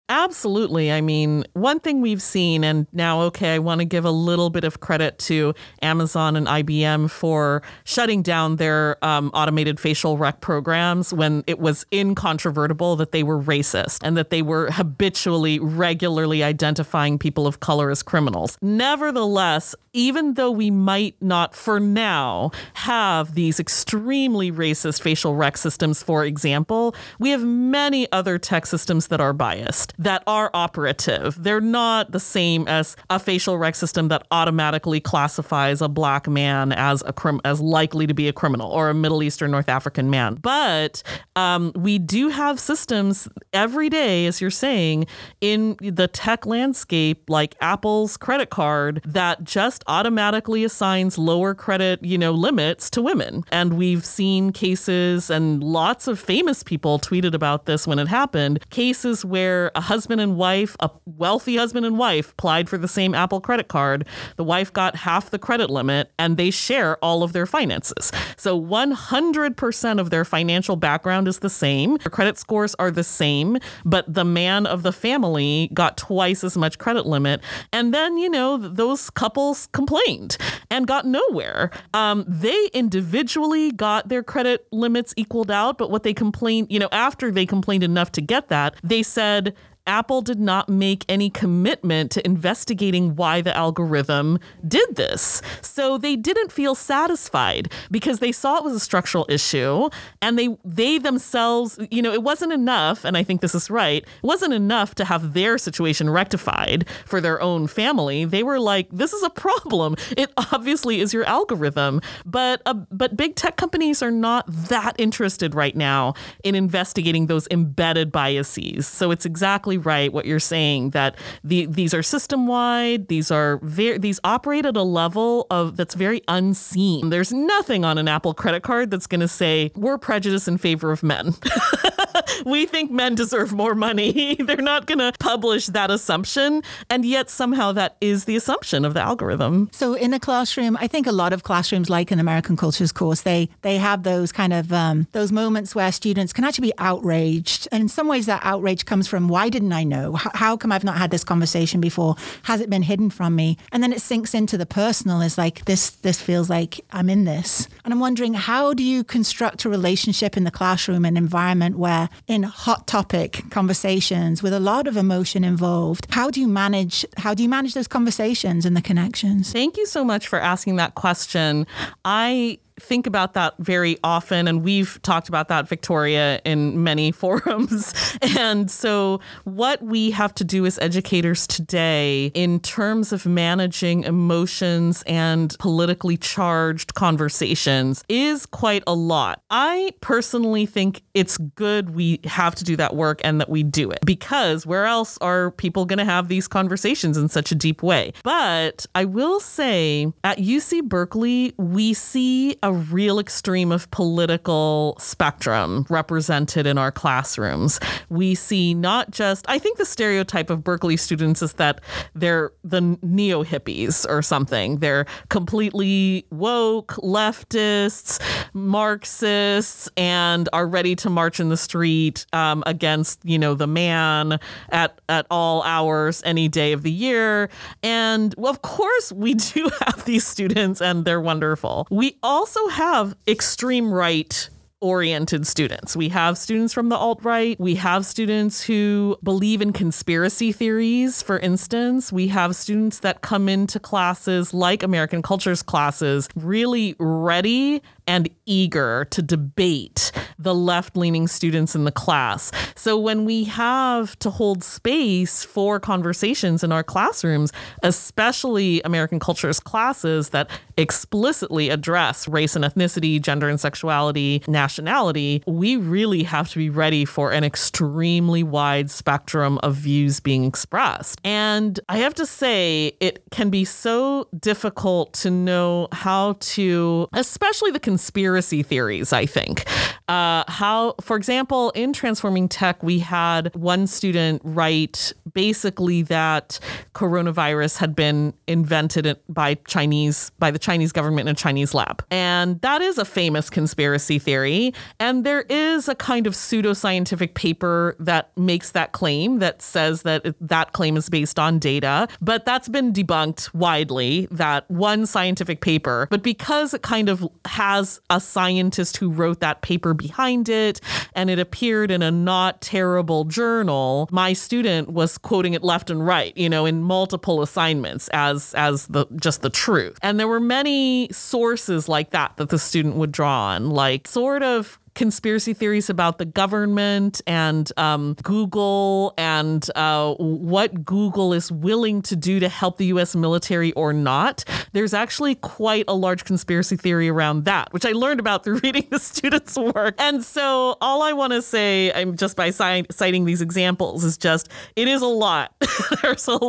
Absolutely. 0.09 0.89
I 0.89 1.01
mean, 1.01 1.43
one 1.51 1.81
thing 1.81 1.99
we've 1.99 2.21
seen, 2.21 2.63
and 2.63 2.87
now, 2.93 3.21
okay, 3.23 3.55
I 3.55 3.59
want 3.59 3.79
to 3.79 3.85
give 3.85 4.05
a 4.05 4.11
little 4.11 4.49
bit 4.49 4.63
of 4.63 4.79
credit 4.79 5.19
to 5.19 5.53
Amazon 5.81 6.37
and 6.37 6.47
IBM 6.47 7.11
for 7.11 7.61
shutting 7.83 8.21
down 8.21 8.55
their 8.55 9.03
um, 9.03 9.31
automated 9.33 9.81
facial 9.81 10.17
rec 10.17 10.39
programs 10.39 11.13
when 11.13 11.43
it 11.45 11.59
was 11.59 11.85
incontrovertible 11.91 12.95
that 12.95 13.11
they 13.11 13.21
were 13.21 13.41
racist 13.41 13.99
and 14.01 14.15
that 14.15 14.29
they 14.29 14.41
were 14.41 14.71
habitually, 14.71 15.59
regularly 15.59 16.41
identifying 16.41 17.19
people 17.19 17.45
of 17.45 17.59
color 17.59 17.91
as 17.91 18.01
criminals. 18.01 18.57
Nevertheless, 18.61 19.75
even 19.91 20.35
though 20.35 20.51
we 20.51 20.71
might 20.71 21.15
not, 21.19 21.53
for 21.53 21.81
now, 21.81 22.51
have 22.75 23.33
these 23.33 23.59
extremely 23.59 24.53
racist 24.53 25.01
facial 25.01 25.35
rec 25.35 25.57
systems, 25.57 26.01
for 26.01 26.23
example, 26.23 26.95
we 27.19 27.31
have 27.31 27.43
many 27.43 28.09
other 28.13 28.37
tech 28.37 28.65
systems 28.65 29.07
that 29.07 29.19
are 29.19 29.33
biased 29.33 29.96
that 29.99 30.23
are 30.27 30.51
operative. 30.53 31.41
They're 31.41 31.61
not 31.61 32.11
the 32.11 32.19
same 32.19 32.67
as 32.67 32.95
a 33.09 33.19
facial 33.19 33.57
rec 33.57 33.75
system 33.75 34.07
that 34.09 34.27
automatically 34.31 34.99
classifies 34.99 35.81
a 35.81 35.87
black 35.87 36.27
man 36.27 36.71
as 36.71 37.03
a 37.05 37.13
crim- 37.13 37.41
as 37.45 37.59
likely 37.59 38.07
to 38.07 38.13
be 38.13 38.27
a 38.27 38.33
criminal 38.33 38.69
or 38.71 38.89
a 38.89 38.93
Middle 38.93 39.23
Eastern 39.23 39.51
North 39.51 39.69
African 39.69 40.09
man. 40.09 40.35
But 40.35 41.03
um, 41.35 41.71
we 41.75 41.97
do 41.99 42.29
have 42.29 42.59
systems 42.59 43.27
every 43.53 43.89
day, 43.89 44.25
as 44.27 44.41
you're 44.41 44.49
saying, 44.49 45.07
in 45.41 45.75
the 45.79 46.07
tech 46.07 46.45
landscape, 46.45 47.29
like 47.29 47.55
Apple's 47.61 48.17
credit 48.17 48.49
card, 48.49 49.01
that 49.05 49.43
just 49.43 49.83
automatically 49.87 50.63
assigns 50.63 51.17
lower 51.17 51.53
credit, 51.53 52.03
you 52.03 52.17
know, 52.17 52.31
limits 52.31 52.89
to 52.91 53.01
women. 53.01 53.43
And 53.51 53.77
we've 53.77 54.05
seen 54.05 54.51
cases, 54.51 55.29
and 55.29 55.63
lots 55.63 56.07
of 56.07 56.19
famous 56.19 56.63
people 56.63 56.99
tweeted 56.99 57.33
about 57.33 57.65
this 57.65 57.87
when 57.87 57.99
it 57.99 58.07
happened. 58.07 58.69
Cases 58.69 59.25
where 59.25 59.71
a 59.75 59.81
husband 59.87 60.19
and 60.19 60.35
wife, 60.35 60.75
a 60.81 60.91
wealthy 61.05 61.55
husband 61.55 61.85
and 61.85 61.97
wife, 61.97 62.31
applied 62.31 62.67
for 62.67 62.77
the 62.77 62.87
same 62.87 63.15
Apple 63.15 63.39
credit 63.39 63.69
card. 63.69 64.05
The 64.35 64.43
wife 64.43 64.71
got 64.71 64.97
half 64.97 65.29
the 65.29 65.39
credit 65.39 65.69
limit 65.69 66.11
and 66.19 66.35
they 66.35 66.51
share 66.51 66.97
all 66.97 67.23
of 67.23 67.31
their 67.31 67.45
finances. 67.45 68.11
So 68.35 68.59
100% 68.59 69.99
of 69.99 70.09
their 70.09 70.25
financial 70.25 70.75
background 70.75 71.27
is 71.27 71.39
the 71.39 71.49
same. 71.49 71.97
Their 71.97 72.11
credit 72.11 72.37
scores 72.37 72.75
are 72.75 72.91
the 72.91 73.03
same, 73.03 73.57
but 73.85 74.13
the 74.13 74.25
man 74.25 74.65
of 74.65 74.83
the 74.83 74.91
family 74.91 75.69
got 75.73 75.97
twice 75.97 76.43
as 76.43 76.57
much 76.57 76.77
credit 76.77 77.05
limit. 77.05 77.41
And 77.71 77.93
then, 77.93 78.17
you 78.17 78.29
know, 78.29 78.57
those 78.57 79.09
couples 79.09 79.69
complained 79.71 80.37
and 80.69 80.85
got 80.85 81.05
nowhere. 81.05 81.71
Um, 81.93 82.25
they 82.27 82.69
individually 82.73 83.71
got 83.71 84.09
their 84.09 84.21
credit 84.21 84.67
limits 84.71 85.13
equaled 85.15 85.49
out, 85.49 85.77
but 85.77 85.89
what 85.89 86.03
they 86.03 86.13
complained, 86.13 86.67
you 86.69 86.79
know, 86.79 86.89
after 86.91 87.31
they 87.31 87.45
complained 87.45 87.83
enough 87.83 88.11
to 88.13 88.21
get 88.21 88.49
that, 88.49 88.75
they 88.83 89.01
said, 89.01 89.55
Apple 89.87 90.21
did 90.21 90.39
not 90.39 90.69
make 90.69 91.05
any 91.09 91.29
commitment 91.29 92.11
to 92.11 92.25
investigating 92.25 93.15
why 93.15 93.41
the 93.41 93.55
algorithm 93.55 94.37
did 94.67 94.95
this. 94.95 95.41
So 95.61 95.97
they 95.97 96.15
didn't 96.15 96.51
feel 96.51 96.75
satisfied 96.75 97.71
because 97.89 98.19
they 98.19 98.31
saw 98.31 98.57
it 98.57 98.63
was 98.63 98.73
a 98.73 98.79
structural 98.79 99.25
issue 99.29 99.89
and 100.21 100.37
they 100.37 100.55
they 100.63 100.97
themselves, 100.97 101.79
you 101.89 102.01
know, 102.01 102.13
it 102.13 102.23
wasn't 102.23 102.51
enough 102.51 103.05
and 103.05 103.17
I 103.17 103.23
think 103.23 103.41
this 103.41 103.55
is 103.55 103.69
right. 103.69 104.03
It 104.03 104.23
wasn't 104.23 104.53
enough 104.53 104.93
to 104.95 105.05
have 105.05 105.33
their 105.33 105.57
situation 105.57 106.09
rectified 106.09 106.87
for 107.05 107.21
their 107.21 107.41
own 107.41 107.67
family. 107.67 108.25
They 108.25 108.43
were 108.43 108.59
like 108.59 108.89
this 108.91 109.13
is 109.13 109.23
a 109.23 109.29
problem. 109.29 109.95
It 110.17 110.31
obviously 110.51 110.99
is 110.99 111.13
your 111.13 111.25
algorithm, 111.25 112.01
but 112.25 112.61
uh, 112.65 112.73
but 112.91 113.15
big 113.15 113.35
tech 113.35 113.55
companies 113.55 114.01
are 114.01 114.11
not 114.11 114.45
that 114.47 114.95
interested 114.97 115.55
right 115.55 115.75
now 115.75 116.13
in 116.43 116.55
investigating 116.55 117.27
those 117.27 117.47
embedded 117.51 118.11
biases. 118.11 118.87
So 118.87 119.11
it's 119.11 119.25
exactly 119.25 119.76
right 119.77 120.11
what 120.11 120.25
you're 120.25 120.39
saying 120.39 120.91
that 120.91 121.15
the 121.43 121.65
these 121.65 121.93
are 121.93 122.03
system 122.03 122.47
wide. 122.47 123.07
These 123.07 123.31
are 123.31 123.57
very 123.63 123.97
these 123.97 124.19
operate 124.23 124.65
at 124.65 124.75
a 124.75 124.83
level 124.83 125.47
of 125.49 125.77
that's 125.77 125.95
very 125.95 126.21
unseen. 126.27 127.09
There's 127.09 127.31
nothing 127.31 127.85
on 127.85 127.97
an 127.97 128.07
Apple 128.07 128.33
credit 128.33 128.63
card 128.63 128.91
that's 128.91 129.07
going 129.07 129.21
to 129.21 129.27
say 129.27 129.71
we're 129.75 129.97
prejudiced 129.97 130.47
in 130.47 130.57
favor 130.57 130.91
of 130.91 131.03
men. 131.03 131.33
we 132.45 132.65
think 132.65 132.91
men 132.91 133.15
deserve 133.15 133.53
more 133.53 133.75
money. 133.75 134.35
They're 134.39 134.57
not 134.57 134.85
going 134.85 134.99
to 134.99 135.11
publish 135.19 135.67
that 135.67 135.91
assumption. 135.91 136.63
And 136.89 137.05
yet, 137.05 137.29
somehow, 137.29 137.71
that 137.73 137.97
is 138.01 138.25
the 138.25 138.35
assumption 138.35 138.85
of 138.85 138.93
the 138.93 139.01
algorithm. 139.01 139.69
So, 139.71 139.93
in 139.93 140.13
a 140.13 140.19
classroom, 140.19 140.77
I 140.79 140.87
think 140.87 141.07
a 141.07 141.11
lot 141.11 141.33
of 141.33 141.43
classrooms, 141.43 141.89
like 141.89 142.11
an 142.11 142.19
American 142.19 142.57
Cultures 142.57 142.91
course, 142.91 143.21
they 143.21 143.49
they 143.61 143.77
have 143.77 144.03
those 144.03 144.31
kind 144.31 144.53
of 144.53 144.71
um, 144.71 145.07
those 145.11 145.31
moments 145.31 145.75
where 145.75 145.91
students 145.91 146.33
can 146.33 146.43
actually 146.43 146.69
be 146.69 146.73
outraged. 146.77 147.67
And 147.71 147.81
in 147.81 147.89
some 147.89 148.07
ways, 148.07 148.25
that 148.25 148.41
outrage 148.43 148.85
comes 148.85 149.07
from 149.07 149.27
why 149.27 149.49
didn't 149.49 149.73
I 149.73 149.83
know? 149.83 150.13
How, 150.13 150.31
how 150.33 150.57
come 150.57 150.71
I've 150.71 150.83
not 150.83 150.97
had 150.97 151.11
this 151.11 151.23
conversation 151.23 151.81
before? 151.81 152.15
Has 152.43 152.61
it 152.61 152.69
been 152.69 152.83
hidden 152.83 153.09
from 153.09 153.35
me? 153.35 153.57
And 153.71 153.83
then 153.83 153.93
it 153.93 154.01
sinks 154.01 154.33
into 154.33 154.57
the 154.57 154.65
personal. 154.65 155.21
Is 155.21 155.37
like 155.37 155.65
this. 155.65 155.89
This 155.89 156.21
feels 156.21 156.49
like 156.49 156.81
I'm 156.91 157.09
in 157.09 157.25
this. 157.25 157.67
And 157.83 157.93
I'm 157.93 157.99
wondering, 157.99 158.33
how 158.33 158.73
do 158.73 158.83
you 158.83 159.03
construct 159.03 159.65
a 159.65 159.69
relationship 159.69 160.37
in 160.37 160.43
the 160.43 160.51
classroom, 160.51 161.05
an 161.05 161.17
environment 161.17 161.77
where 161.77 162.06
in 162.27 162.43
hot 162.43 162.87
topic 162.87 163.43
conversations 163.49 164.43
with 164.43 164.53
a 164.53 164.59
lot 164.59 164.87
of 164.87 164.97
emotion 164.97 165.43
involved. 165.43 166.07
How 166.11 166.29
do 166.29 166.39
you 166.39 166.47
manage 166.47 167.05
how 167.17 167.33
do 167.33 167.43
you 167.43 167.49
manage 167.49 167.73
those 167.73 167.87
conversations 167.87 168.65
and 168.65 168.75
the 168.75 168.81
connections? 168.81 169.51
Thank 169.51 169.77
you 169.77 169.85
so 169.85 170.03
much 170.03 170.27
for 170.27 170.39
asking 170.39 170.77
that 170.77 170.95
question. 170.95 171.67
I 172.05 172.59
think 172.79 173.07
about 173.07 173.33
that 173.33 173.55
very 173.59 173.97
often, 174.03 174.47
and 174.47 174.63
we've 174.63 175.01
talked 175.01 175.29
about 175.29 175.47
that, 175.47 175.67
Victoria, 175.67 176.41
in 176.45 176.83
many 176.83 177.11
forums. 177.17 178.17
and 178.37 178.69
so, 178.69 179.19
what 179.43 179.81
we 179.81 180.11
have 180.11 180.33
to 180.35 180.43
do 180.43 180.65
as 180.65 180.77
educators 180.79 181.47
today, 181.47 182.31
in 182.33 182.59
terms 182.59 183.11
of 183.11 183.25
managing 183.25 184.03
emotions 184.03 185.03
and 185.07 185.55
politically 185.59 186.17
charged 186.17 186.93
conversations, 186.93 188.03
is 188.09 188.45
quite 188.45 188.83
a 188.87 188.93
lot. 188.93 189.41
I 189.49 189.93
personally 190.01 190.65
think 190.65 191.01
it's 191.13 191.37
good 191.37 191.91
we 191.91 192.19
have 192.25 192.55
to 192.55 192.63
do 192.63 192.75
that 192.75 192.95
work 192.95 193.21
and 193.23 193.39
that 193.39 193.49
we 193.49 193.63
do 193.63 193.89
it 193.91 193.99
because 194.05 194.65
where 194.65 194.85
else 194.85 195.17
are 195.19 195.51
people 195.51 195.85
going 195.85 195.99
to 195.99 196.05
have 196.05 196.27
these 196.27 196.47
conversations 196.47 197.17
in 197.17 197.29
such 197.29 197.51
a 197.51 197.55
deep 197.55 197.81
way? 197.81 198.13
But 198.23 198.85
I 198.95 199.05
will 199.05 199.39
say 199.39 200.11
at 200.23 200.37
UC 200.37 200.83
Berkeley, 200.83 201.53
we 201.57 201.93
see 201.93 202.55
a 202.63 202.66
real 202.73 203.19
extreme 203.19 203.71
of 203.71 203.89
political 203.91 204.95
spectrum 204.99 205.85
represented 205.89 206.65
in 206.65 206.77
our 206.77 206.91
classrooms. 206.91 207.79
We 208.09 208.35
see 208.35 208.73
not 208.73 209.11
just, 209.11 209.45
I 209.49 209.59
think 209.59 209.77
the 209.77 209.85
stereotype 209.85 210.49
of 210.49 210.63
Berkeley 210.63 210.97
students 210.97 211.41
is 211.41 211.53
that 211.53 211.81
they're 212.13 212.51
the 212.63 212.97
neo 213.01 213.43
hippies 213.43 214.05
or 214.09 214.21
something. 214.21 214.77
They're 214.79 215.05
completely 215.29 216.25
woke, 216.31 216.93
leftists, 216.95 218.19
Marxists, 218.53 219.89
and 219.97 220.49
are 220.53 220.67
ready 220.67 220.95
to 220.95 221.09
march 221.09 221.39
in 221.39 221.49
the 221.49 221.57
street 221.57 222.25
um, 222.33 222.63
against, 222.65 223.19
you 223.23 223.39
know, 223.39 223.53
the 223.53 223.67
man 223.67 224.39
at, 224.69 224.99
at 225.09 225.27
all 225.29 225.63
hours, 225.63 226.21
any 226.25 226.47
day 226.47 226.73
of 226.73 226.83
the 226.83 226.91
year. 226.91 227.49
And 227.83 228.33
of 228.37 228.61
course, 228.61 229.11
we 229.11 229.33
do 229.33 229.69
have 229.85 230.05
these 230.05 230.25
students 230.25 230.81
and 230.81 231.05
they're 231.05 231.21
wonderful. 231.21 231.87
We 231.89 232.17
also 232.23 232.56
have 232.69 233.15
extreme 233.27 233.91
right 233.91 234.49
oriented 234.79 235.47
students. 235.47 235.95
We 235.95 236.09
have 236.09 236.37
students 236.37 236.73
from 236.73 236.89
the 236.89 236.95
alt 236.95 237.23
right. 237.23 237.59
We 237.59 237.75
have 237.75 238.05
students 238.05 238.63
who 238.63 239.17
believe 239.23 239.61
in 239.61 239.73
conspiracy 239.73 240.51
theories, 240.51 241.21
for 241.21 241.39
instance. 241.39 242.11
We 242.11 242.27
have 242.27 242.55
students 242.55 242.99
that 242.99 243.21
come 243.21 243.49
into 243.49 243.79
classes 243.79 244.53
like 244.53 244.83
American 244.83 245.21
cultures 245.21 245.63
classes 245.63 246.29
really 246.35 246.95
ready 246.99 247.81
and 248.07 248.29
eager 248.45 249.05
to 249.11 249.21
debate 249.21 250.11
the 250.39 250.55
left 250.55 250.95
leaning 250.95 251.27
students 251.27 251.75
in 251.75 251.83
the 251.83 251.91
class. 251.91 252.51
So 252.75 252.97
when 252.97 253.25
we 253.25 253.43
have 253.45 254.17
to 254.19 254.29
hold 254.29 254.63
space 254.63 255.43
for 255.43 255.79
conversations 255.79 256.63
in 256.63 256.71
our 256.71 256.83
classrooms, 256.83 257.51
especially 257.83 258.81
American 258.83 259.19
cultures 259.19 259.59
classes 259.59 260.29
that 260.29 260.49
explicitly 260.77 261.69
address 261.69 262.27
race 262.27 262.55
and 262.55 262.63
ethnicity, 262.63 263.21
gender 263.21 263.49
and 263.49 263.59
sexuality, 263.59 264.43
nationality, 264.47 265.43
we 265.47 265.75
really 265.75 266.23
have 266.23 266.49
to 266.49 266.57
be 266.57 266.69
ready 266.69 267.03
for 267.03 267.31
an 267.31 267.43
extremely 267.43 268.43
wide 268.43 268.89
spectrum 268.89 269.59
of 269.63 269.75
views 269.75 270.19
being 270.19 270.45
expressed. 270.45 271.19
And 271.23 271.79
I 271.89 271.97
have 271.97 272.13
to 272.15 272.25
say, 272.25 272.93
it 272.99 273.23
can 273.31 273.49
be 273.49 273.65
so 273.65 274.27
difficult 274.39 275.13
to 275.13 275.31
know 275.31 275.87
how 275.91 276.37
to, 276.39 277.09
especially 277.13 277.71
the 277.71 277.79
conspiracy 277.97 278.61
theories, 278.61 279.11
I 279.11 279.25
think. 279.25 279.65
Uh, 280.07 280.43
how, 280.47 280.95
for 281.01 281.17
example, 281.17 281.71
in 281.71 281.91
Transforming 281.91 282.47
Tech, 282.47 282.81
we 282.81 282.99
had 282.99 283.53
one 283.55 283.87
student 283.87 284.41
write 284.43 285.11
basically 285.33 286.01
that 286.03 286.59
coronavirus 286.95 287.77
had 287.77 287.95
been 287.95 288.33
invented 288.47 289.19
by 289.27 289.55
Chinese, 289.67 290.31
by 290.39 290.49
the 290.49 290.59
Chinese 290.59 290.91
government 290.91 291.27
in 291.27 291.33
a 291.33 291.37
Chinese 291.37 291.73
lab. 291.73 292.03
And 292.09 292.61
that 292.61 292.81
is 292.81 292.97
a 292.97 293.05
famous 293.05 293.49
conspiracy 293.49 294.17
theory. 294.17 294.73
And 294.99 295.25
there 295.25 295.41
is 295.41 295.89
a 295.89 295.95
kind 295.95 296.25
of 296.25 296.33
pseudoscientific 296.33 297.33
paper 297.33 297.95
that 297.99 298.35
makes 298.37 298.71
that 298.71 298.93
claim 298.93 299.39
that 299.39 299.61
says 299.61 300.03
that 300.03 300.35
that 300.39 300.71
claim 300.71 300.95
is 300.95 301.09
based 301.09 301.37
on 301.37 301.59
data. 301.59 302.07
But 302.21 302.45
that's 302.45 302.69
been 302.69 302.93
debunked 302.93 303.53
widely, 303.53 304.27
that 304.31 304.69
one 304.71 305.05
scientific 305.05 305.61
paper. 305.61 306.07
But 306.09 306.23
because 306.23 306.73
it 306.73 306.81
kind 306.81 307.09
of 307.09 307.27
has 307.45 307.99
a 308.09 308.21
scientist 308.21 308.97
who 308.97 309.09
wrote 309.09 309.41
that 309.41 309.61
paper 309.61 309.93
behind 309.97 310.49
it 310.49 310.79
and 311.13 311.29
it 311.29 311.39
appeared 311.39 311.91
in 311.91 312.01
a 312.01 312.11
not 312.11 312.61
terrible 312.61 313.23
journal, 313.25 314.07
my 314.11 314.33
student 314.33 314.89
was 314.89 315.17
quoting 315.17 315.53
it 315.53 315.63
left 315.63 315.89
and 315.89 316.05
right, 316.05 316.35
you 316.37 316.49
know, 316.49 316.65
in 316.65 316.81
multiple 316.81 317.41
assignments 317.41 318.07
as 318.13 318.53
as 318.53 318.87
the 318.87 319.05
just 319.17 319.41
the 319.41 319.49
truth. 319.49 319.97
And 320.01 320.19
there 320.19 320.27
were 320.27 320.39
many 320.39 321.09
sources 321.11 321.89
like 321.89 322.11
that 322.11 322.37
that 322.37 322.49
the 322.49 322.59
student 322.59 322.95
would 322.95 323.11
draw 323.11 323.47
on, 323.47 323.69
like 323.69 324.07
sort 324.07 324.43
of 324.43 324.79
conspiracy 324.97 325.53
theories 325.53 325.91
about 325.91 326.17
the 326.17 326.25
government 326.25 327.21
and 327.27 327.71
um, 327.77 328.15
Google 328.23 329.13
and 329.15 329.69
uh, 329.75 330.15
what 330.15 330.83
Google 330.83 331.33
is 331.33 331.51
willing 331.51 332.01
to 332.01 332.15
do 332.15 332.39
to 332.39 332.49
help 332.49 332.77
the 332.77 332.87
US 332.87 333.15
military 333.15 333.71
or 333.73 333.93
not. 333.93 334.43
There's 334.73 334.95
actually 334.95 335.35
quite 335.35 335.85
a 335.87 335.93
large 335.93 336.25
conspiracy 336.25 336.75
theory 336.77 337.09
around 337.09 337.45
that, 337.45 337.71
which 337.73 337.85
I 337.85 337.91
learned 337.91 338.19
about 338.19 338.43
through 338.43 338.59
reading 338.63 338.87
the 338.89 338.97
students' 338.97 339.55
work. 339.55 339.93
And 339.99 340.25
so 340.25 340.77
all 340.81 341.03
I 341.03 341.13
want 341.13 341.31
to 341.33 341.43
say, 341.43 341.93
I'm 341.93 342.17
just 342.17 342.35
by 342.35 342.49
citing 342.49 343.25
these 343.25 343.41
examples, 343.41 344.03
is 344.03 344.17
just 344.17 344.49
it 344.75 344.87
is 344.87 345.03
a 345.03 345.07
lot. 345.07 345.53
There's 346.01 346.27
a, 346.27 346.39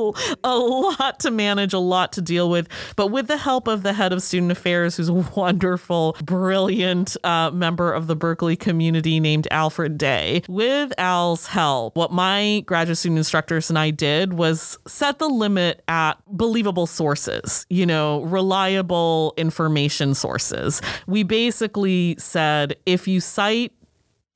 a 0.43 0.57
lot 0.57 1.21
to 1.21 1.31
manage, 1.31 1.75
a 1.75 1.79
lot 1.79 2.13
to 2.13 2.23
deal 2.23 2.49
with. 2.49 2.67
But 2.97 3.09
with 3.09 3.27
the 3.27 3.37
help 3.37 3.69
of 3.69 3.83
the 3.83 3.93
head 3.93 4.15
of 4.15 4.23
student 4.23 4.53
affairs, 4.53 4.97
who's 4.97 5.11
a 5.11 5.13
wonderful, 5.37 6.17
brilliant 6.25 7.15
uh, 7.25 7.51
member 7.51 7.93
of 7.93 8.07
the 8.07 8.17
Berkeley 8.17 8.38
Berkeley 8.39 8.55
community 8.55 9.19
named 9.19 9.49
Alfred 9.51 9.99
Day. 9.99 10.43
With 10.49 10.93
Al's 10.97 11.49
help, 11.49 11.97
what 11.97 12.13
my 12.13 12.63
graduate 12.67 12.97
student 12.97 13.19
instructors 13.19 13.69
and 13.69 13.77
I 13.77 13.91
did 13.91 14.35
was 14.35 14.79
set 14.87 15.19
the 15.19 15.27
limit 15.27 15.83
at 15.89 16.15
believable 16.29 16.87
sources, 16.87 17.67
you 17.69 17.85
know, 17.85 18.23
reliable 18.23 19.35
information 19.37 20.15
sources. 20.15 20.81
We 21.09 21.25
basically 21.25 22.15
said 22.21 22.77
if 22.87 23.09
you 23.09 23.19
cite 23.19 23.73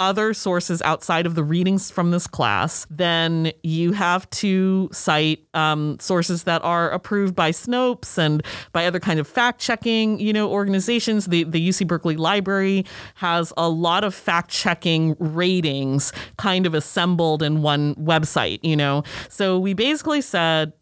other 0.03 0.35
sources 0.35 0.83
outside 0.83 1.27
of 1.27 1.37
the 1.37 1.45
readings 1.45 1.89
from 1.89 2.11
this 2.11 2.27
class, 2.27 2.89
then 2.91 3.53
you 3.63 3.93
have 3.93 4.29
to 4.31 4.89
cite 4.93 5.47
um, 5.55 5.97
sources 6.01 6.43
that 6.43 6.61
are 6.65 6.91
approved 6.91 7.37
by 7.37 7.53
Snopes 7.53 8.19
and 8.19 8.45
by 8.73 8.85
other 8.85 8.99
kind 8.99 9.21
of 9.21 9.29
fact 9.29 9.61
checking, 9.61 10.19
you 10.19 10.33
know, 10.33 10.51
organizations. 10.51 11.27
The 11.27 11.45
the 11.45 11.69
UC 11.69 11.87
Berkeley 11.87 12.17
Library 12.17 12.85
has 13.15 13.53
a 13.57 13.69
lot 13.69 14.03
of 14.03 14.13
fact 14.13 14.51
checking 14.51 15.15
ratings 15.21 16.13
kind 16.37 16.67
of 16.67 16.75
assembled 16.75 17.41
in 17.41 17.63
one 17.63 17.95
website, 17.95 18.59
you 18.63 18.77
know. 18.77 19.05
So 19.29 19.57
we 19.57 19.73
basically 19.73 20.21
said 20.21 20.73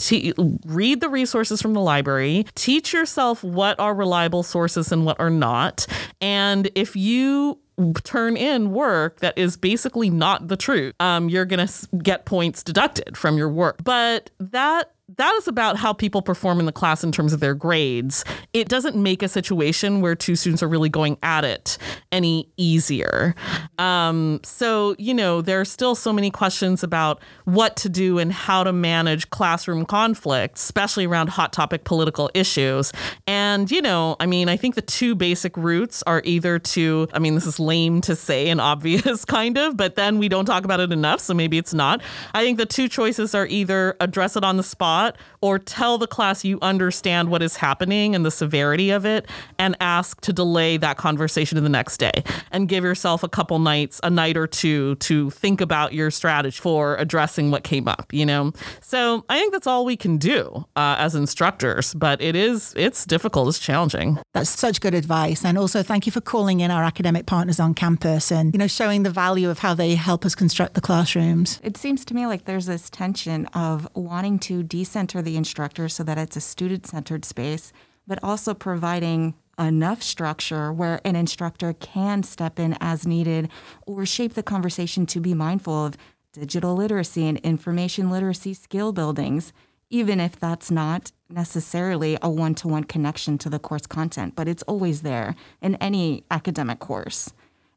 read 0.65 1.03
the 1.03 1.11
resources 1.11 1.61
from 1.61 1.75
the 1.75 1.83
library, 1.83 2.47
teach 2.55 2.95
yourself 2.95 3.45
what 3.45 3.79
are 3.79 3.95
reliable 3.95 4.43
sources 4.43 4.91
and 4.91 5.05
what 5.05 5.21
are 5.21 5.29
not, 5.29 5.87
and 6.23 6.71
if 6.75 6.97
you 6.97 7.59
turn 8.05 8.37
in 8.37 8.71
work 8.73 9.21
that 9.21 9.37
is 9.37 9.57
basically 9.57 10.11
not 10.11 10.49
the 10.49 10.57
truth, 10.57 10.95
um, 11.01 11.29
you're 11.29 11.45
going 11.45 11.67
to 11.67 11.89
get 12.03 12.25
points 12.25 12.63
deducted 12.63 13.17
from 13.17 13.37
your 13.37 13.49
work. 13.49 13.83
But 13.85 14.31
that 14.39 14.93
that 15.17 15.35
is 15.35 15.49
about 15.49 15.77
how 15.77 15.93
people 15.93 16.23
perform 16.23 16.61
in 16.61 16.67
the 16.67 16.73
class 16.73 17.03
in 17.03 17.11
terms 17.11 17.33
of 17.33 17.41
their 17.41 17.55
grades. 17.55 18.25
It 18.53 18.69
doesn't 18.69 18.97
make 18.97 19.23
a 19.23 19.29
situation 19.29 20.01
where 20.01 20.15
two 20.15 20.37
students 20.37 20.63
are 20.63 20.69
really 20.69 20.89
going 20.89 21.19
at 21.23 21.45
it 21.45 21.79
any 22.13 22.49
easier. 22.57 23.35
Um, 23.79 24.41
so, 24.45 24.95
you 24.99 25.15
know, 25.15 25.41
there 25.41 25.61
are 25.61 25.65
still 25.65 25.95
so 25.95 26.13
many 26.13 26.31
questions 26.31 26.83
about 26.83 27.21
what 27.45 27.77
to 27.77 27.89
do 27.89 28.19
and 28.19 28.33
how 28.33 28.63
to 28.63 28.73
manage 28.73 29.31
classroom 29.31 29.85
conflicts, 29.85 30.63
especially 30.63 31.07
around 31.07 31.31
hot 31.31 31.53
topic 31.53 31.85
political 31.85 32.31
issues. 32.35 32.93
And, 33.27 33.71
you 33.71 33.83
know, 33.83 34.17
I 34.21 34.27
mean, 34.27 34.49
I 34.49 34.57
think 34.57 34.75
the 34.75 34.83
two 34.83 35.15
basic 35.15 35.57
routes 35.57 36.03
are 36.07 36.23
either 36.25 36.59
to, 36.59 37.09
I 37.13 37.19
mean, 37.19 37.35
this 37.35 37.47
is 37.47 37.59
lame 37.59 38.01
to 38.03 38.15
say 38.15 38.49
and 38.49 38.61
obvious 38.71 39.25
kind 39.25 39.59
of, 39.59 39.77
but 39.77 39.97
then 39.97 40.19
we 40.19 40.29
don't 40.29 40.45
talk 40.45 40.65
about 40.65 40.81
it 40.81 40.93
enough. 40.93 41.21
So 41.21 41.35
maybe 41.35 41.59
it's 41.59 41.75
not. 41.75 42.01
I 42.35 42.45
think 42.45 42.59
the 42.59 42.67
two 42.67 42.89
choices 42.89 43.35
are 43.35 43.47
either 43.47 43.97
address 44.01 44.37
it 44.37 44.45
on 44.45 44.57
the 44.57 44.63
spot 44.63 45.00
or 45.41 45.59
tell 45.59 45.99
the 45.99 46.07
class 46.07 46.45
you 46.45 46.59
understand 46.63 47.31
what 47.31 47.43
is 47.43 47.57
happening 47.57 48.15
and 48.15 48.25
the 48.25 48.31
severity 48.31 48.91
of 48.91 49.05
it 49.05 49.27
and 49.59 49.77
ask 49.81 50.21
to 50.21 50.33
delay 50.33 50.77
that 50.77 50.97
conversation 50.97 51.57
to 51.57 51.61
the 51.61 51.69
next 51.69 51.99
day 51.99 52.23
and 52.51 52.69
give 52.69 52.85
yourself 52.85 53.23
a 53.23 53.29
couple 53.29 53.59
nights, 53.59 54.01
a 54.03 54.11
night 54.11 54.37
or 54.37 54.47
two 54.47 54.95
to 54.97 55.31
think 55.31 55.61
about 55.61 55.93
your 55.93 56.11
strategy 56.11 56.59
for 56.61 56.97
addressing 56.97 57.51
what 57.51 57.65
came 57.65 57.89
up, 57.89 58.13
you 58.13 58.27
know? 58.27 58.53
So 58.81 59.25
I 59.29 59.39
think 59.39 59.53
that's 59.53 59.67
all 59.67 59.85
we 59.85 59.97
can 59.97 60.19
do 60.19 60.67
uh, 60.77 60.97
as 60.99 61.15
instructors, 61.15 61.95
but 61.95 62.21
it 62.21 62.37
is, 62.37 62.75
it's 62.77 63.05
difficult, 63.05 63.49
it's 63.49 63.59
challenging. 63.59 64.19
That's 64.35 64.51
such 64.51 64.81
good 64.81 64.95
advice. 64.95 65.45
And 65.45 65.57
also 65.59 65.83
thank 65.83 66.07
you 66.07 66.13
for 66.13 66.21
calling 66.21 66.61
in 66.61 66.71
our 66.71 66.85
academic 66.85 67.27
partners 67.27 67.61
on 67.61 67.75
campus 67.75 68.31
and, 68.31 68.53
you 68.55 68.59
know, 68.59 68.67
showing 68.67 69.03
the 69.03 69.11
value 69.11 69.51
of 69.51 69.61
how 69.61 69.75
they 69.75 69.95
help 69.95 70.25
us 70.25 70.35
construct 70.35 70.75
the 70.75 70.81
classrooms. 70.81 71.61
It 71.63 71.77
seems 71.77 72.05
to 72.07 72.15
me 72.15 72.27
like 72.27 72.45
there's 72.45 72.67
this 72.67 72.91
tension 72.91 73.47
of 73.47 73.89
wanting 73.95 74.39
to 74.41 74.63
de 74.63 74.85
center 74.91 75.23
the 75.23 75.37
instructor 75.37 75.89
so 75.89 76.03
that 76.03 76.19
it's 76.19 76.37
a 76.37 76.41
student 76.41 76.87
centered 76.87 77.25
space, 77.25 77.73
but 78.07 78.19
also 78.23 78.55
providing 78.55 79.35
enough 79.59 80.03
structure 80.03 80.73
where 80.73 81.01
an 81.05 81.17
instructor 81.17 81.73
can 81.75 82.23
step 82.23 82.59
in 82.59 82.77
as 82.81 83.07
needed 83.07 83.49
or 83.87 84.07
shape 84.07 84.35
the 84.35 84.43
conversation 84.43 85.07
to 85.07 85.21
be 85.21 85.35
mindful 85.35 85.87
of 85.87 85.97
digital 86.33 86.75
literacy 86.75 87.27
and 87.27 87.39
information 87.39 88.11
literacy 88.11 88.55
skill 88.55 88.93
buildings, 88.93 89.53
even 89.91 90.21
if 90.21 90.39
that's 90.39 90.71
not 90.71 91.13
necessarily 91.29 92.17
a 92.23 92.31
one 92.31 92.55
to 92.55 92.69
one 92.69 92.85
connection 92.85 93.37
to 93.39 93.51
the 93.51 93.59
course 93.59 93.87
content, 93.87 94.35
but 94.35 94.49
it's 94.49 94.63
always 94.65 95.03
there 95.03 95.35
in 95.61 95.75
any 95.77 96.25
academic 96.31 96.79
course. 96.79 97.33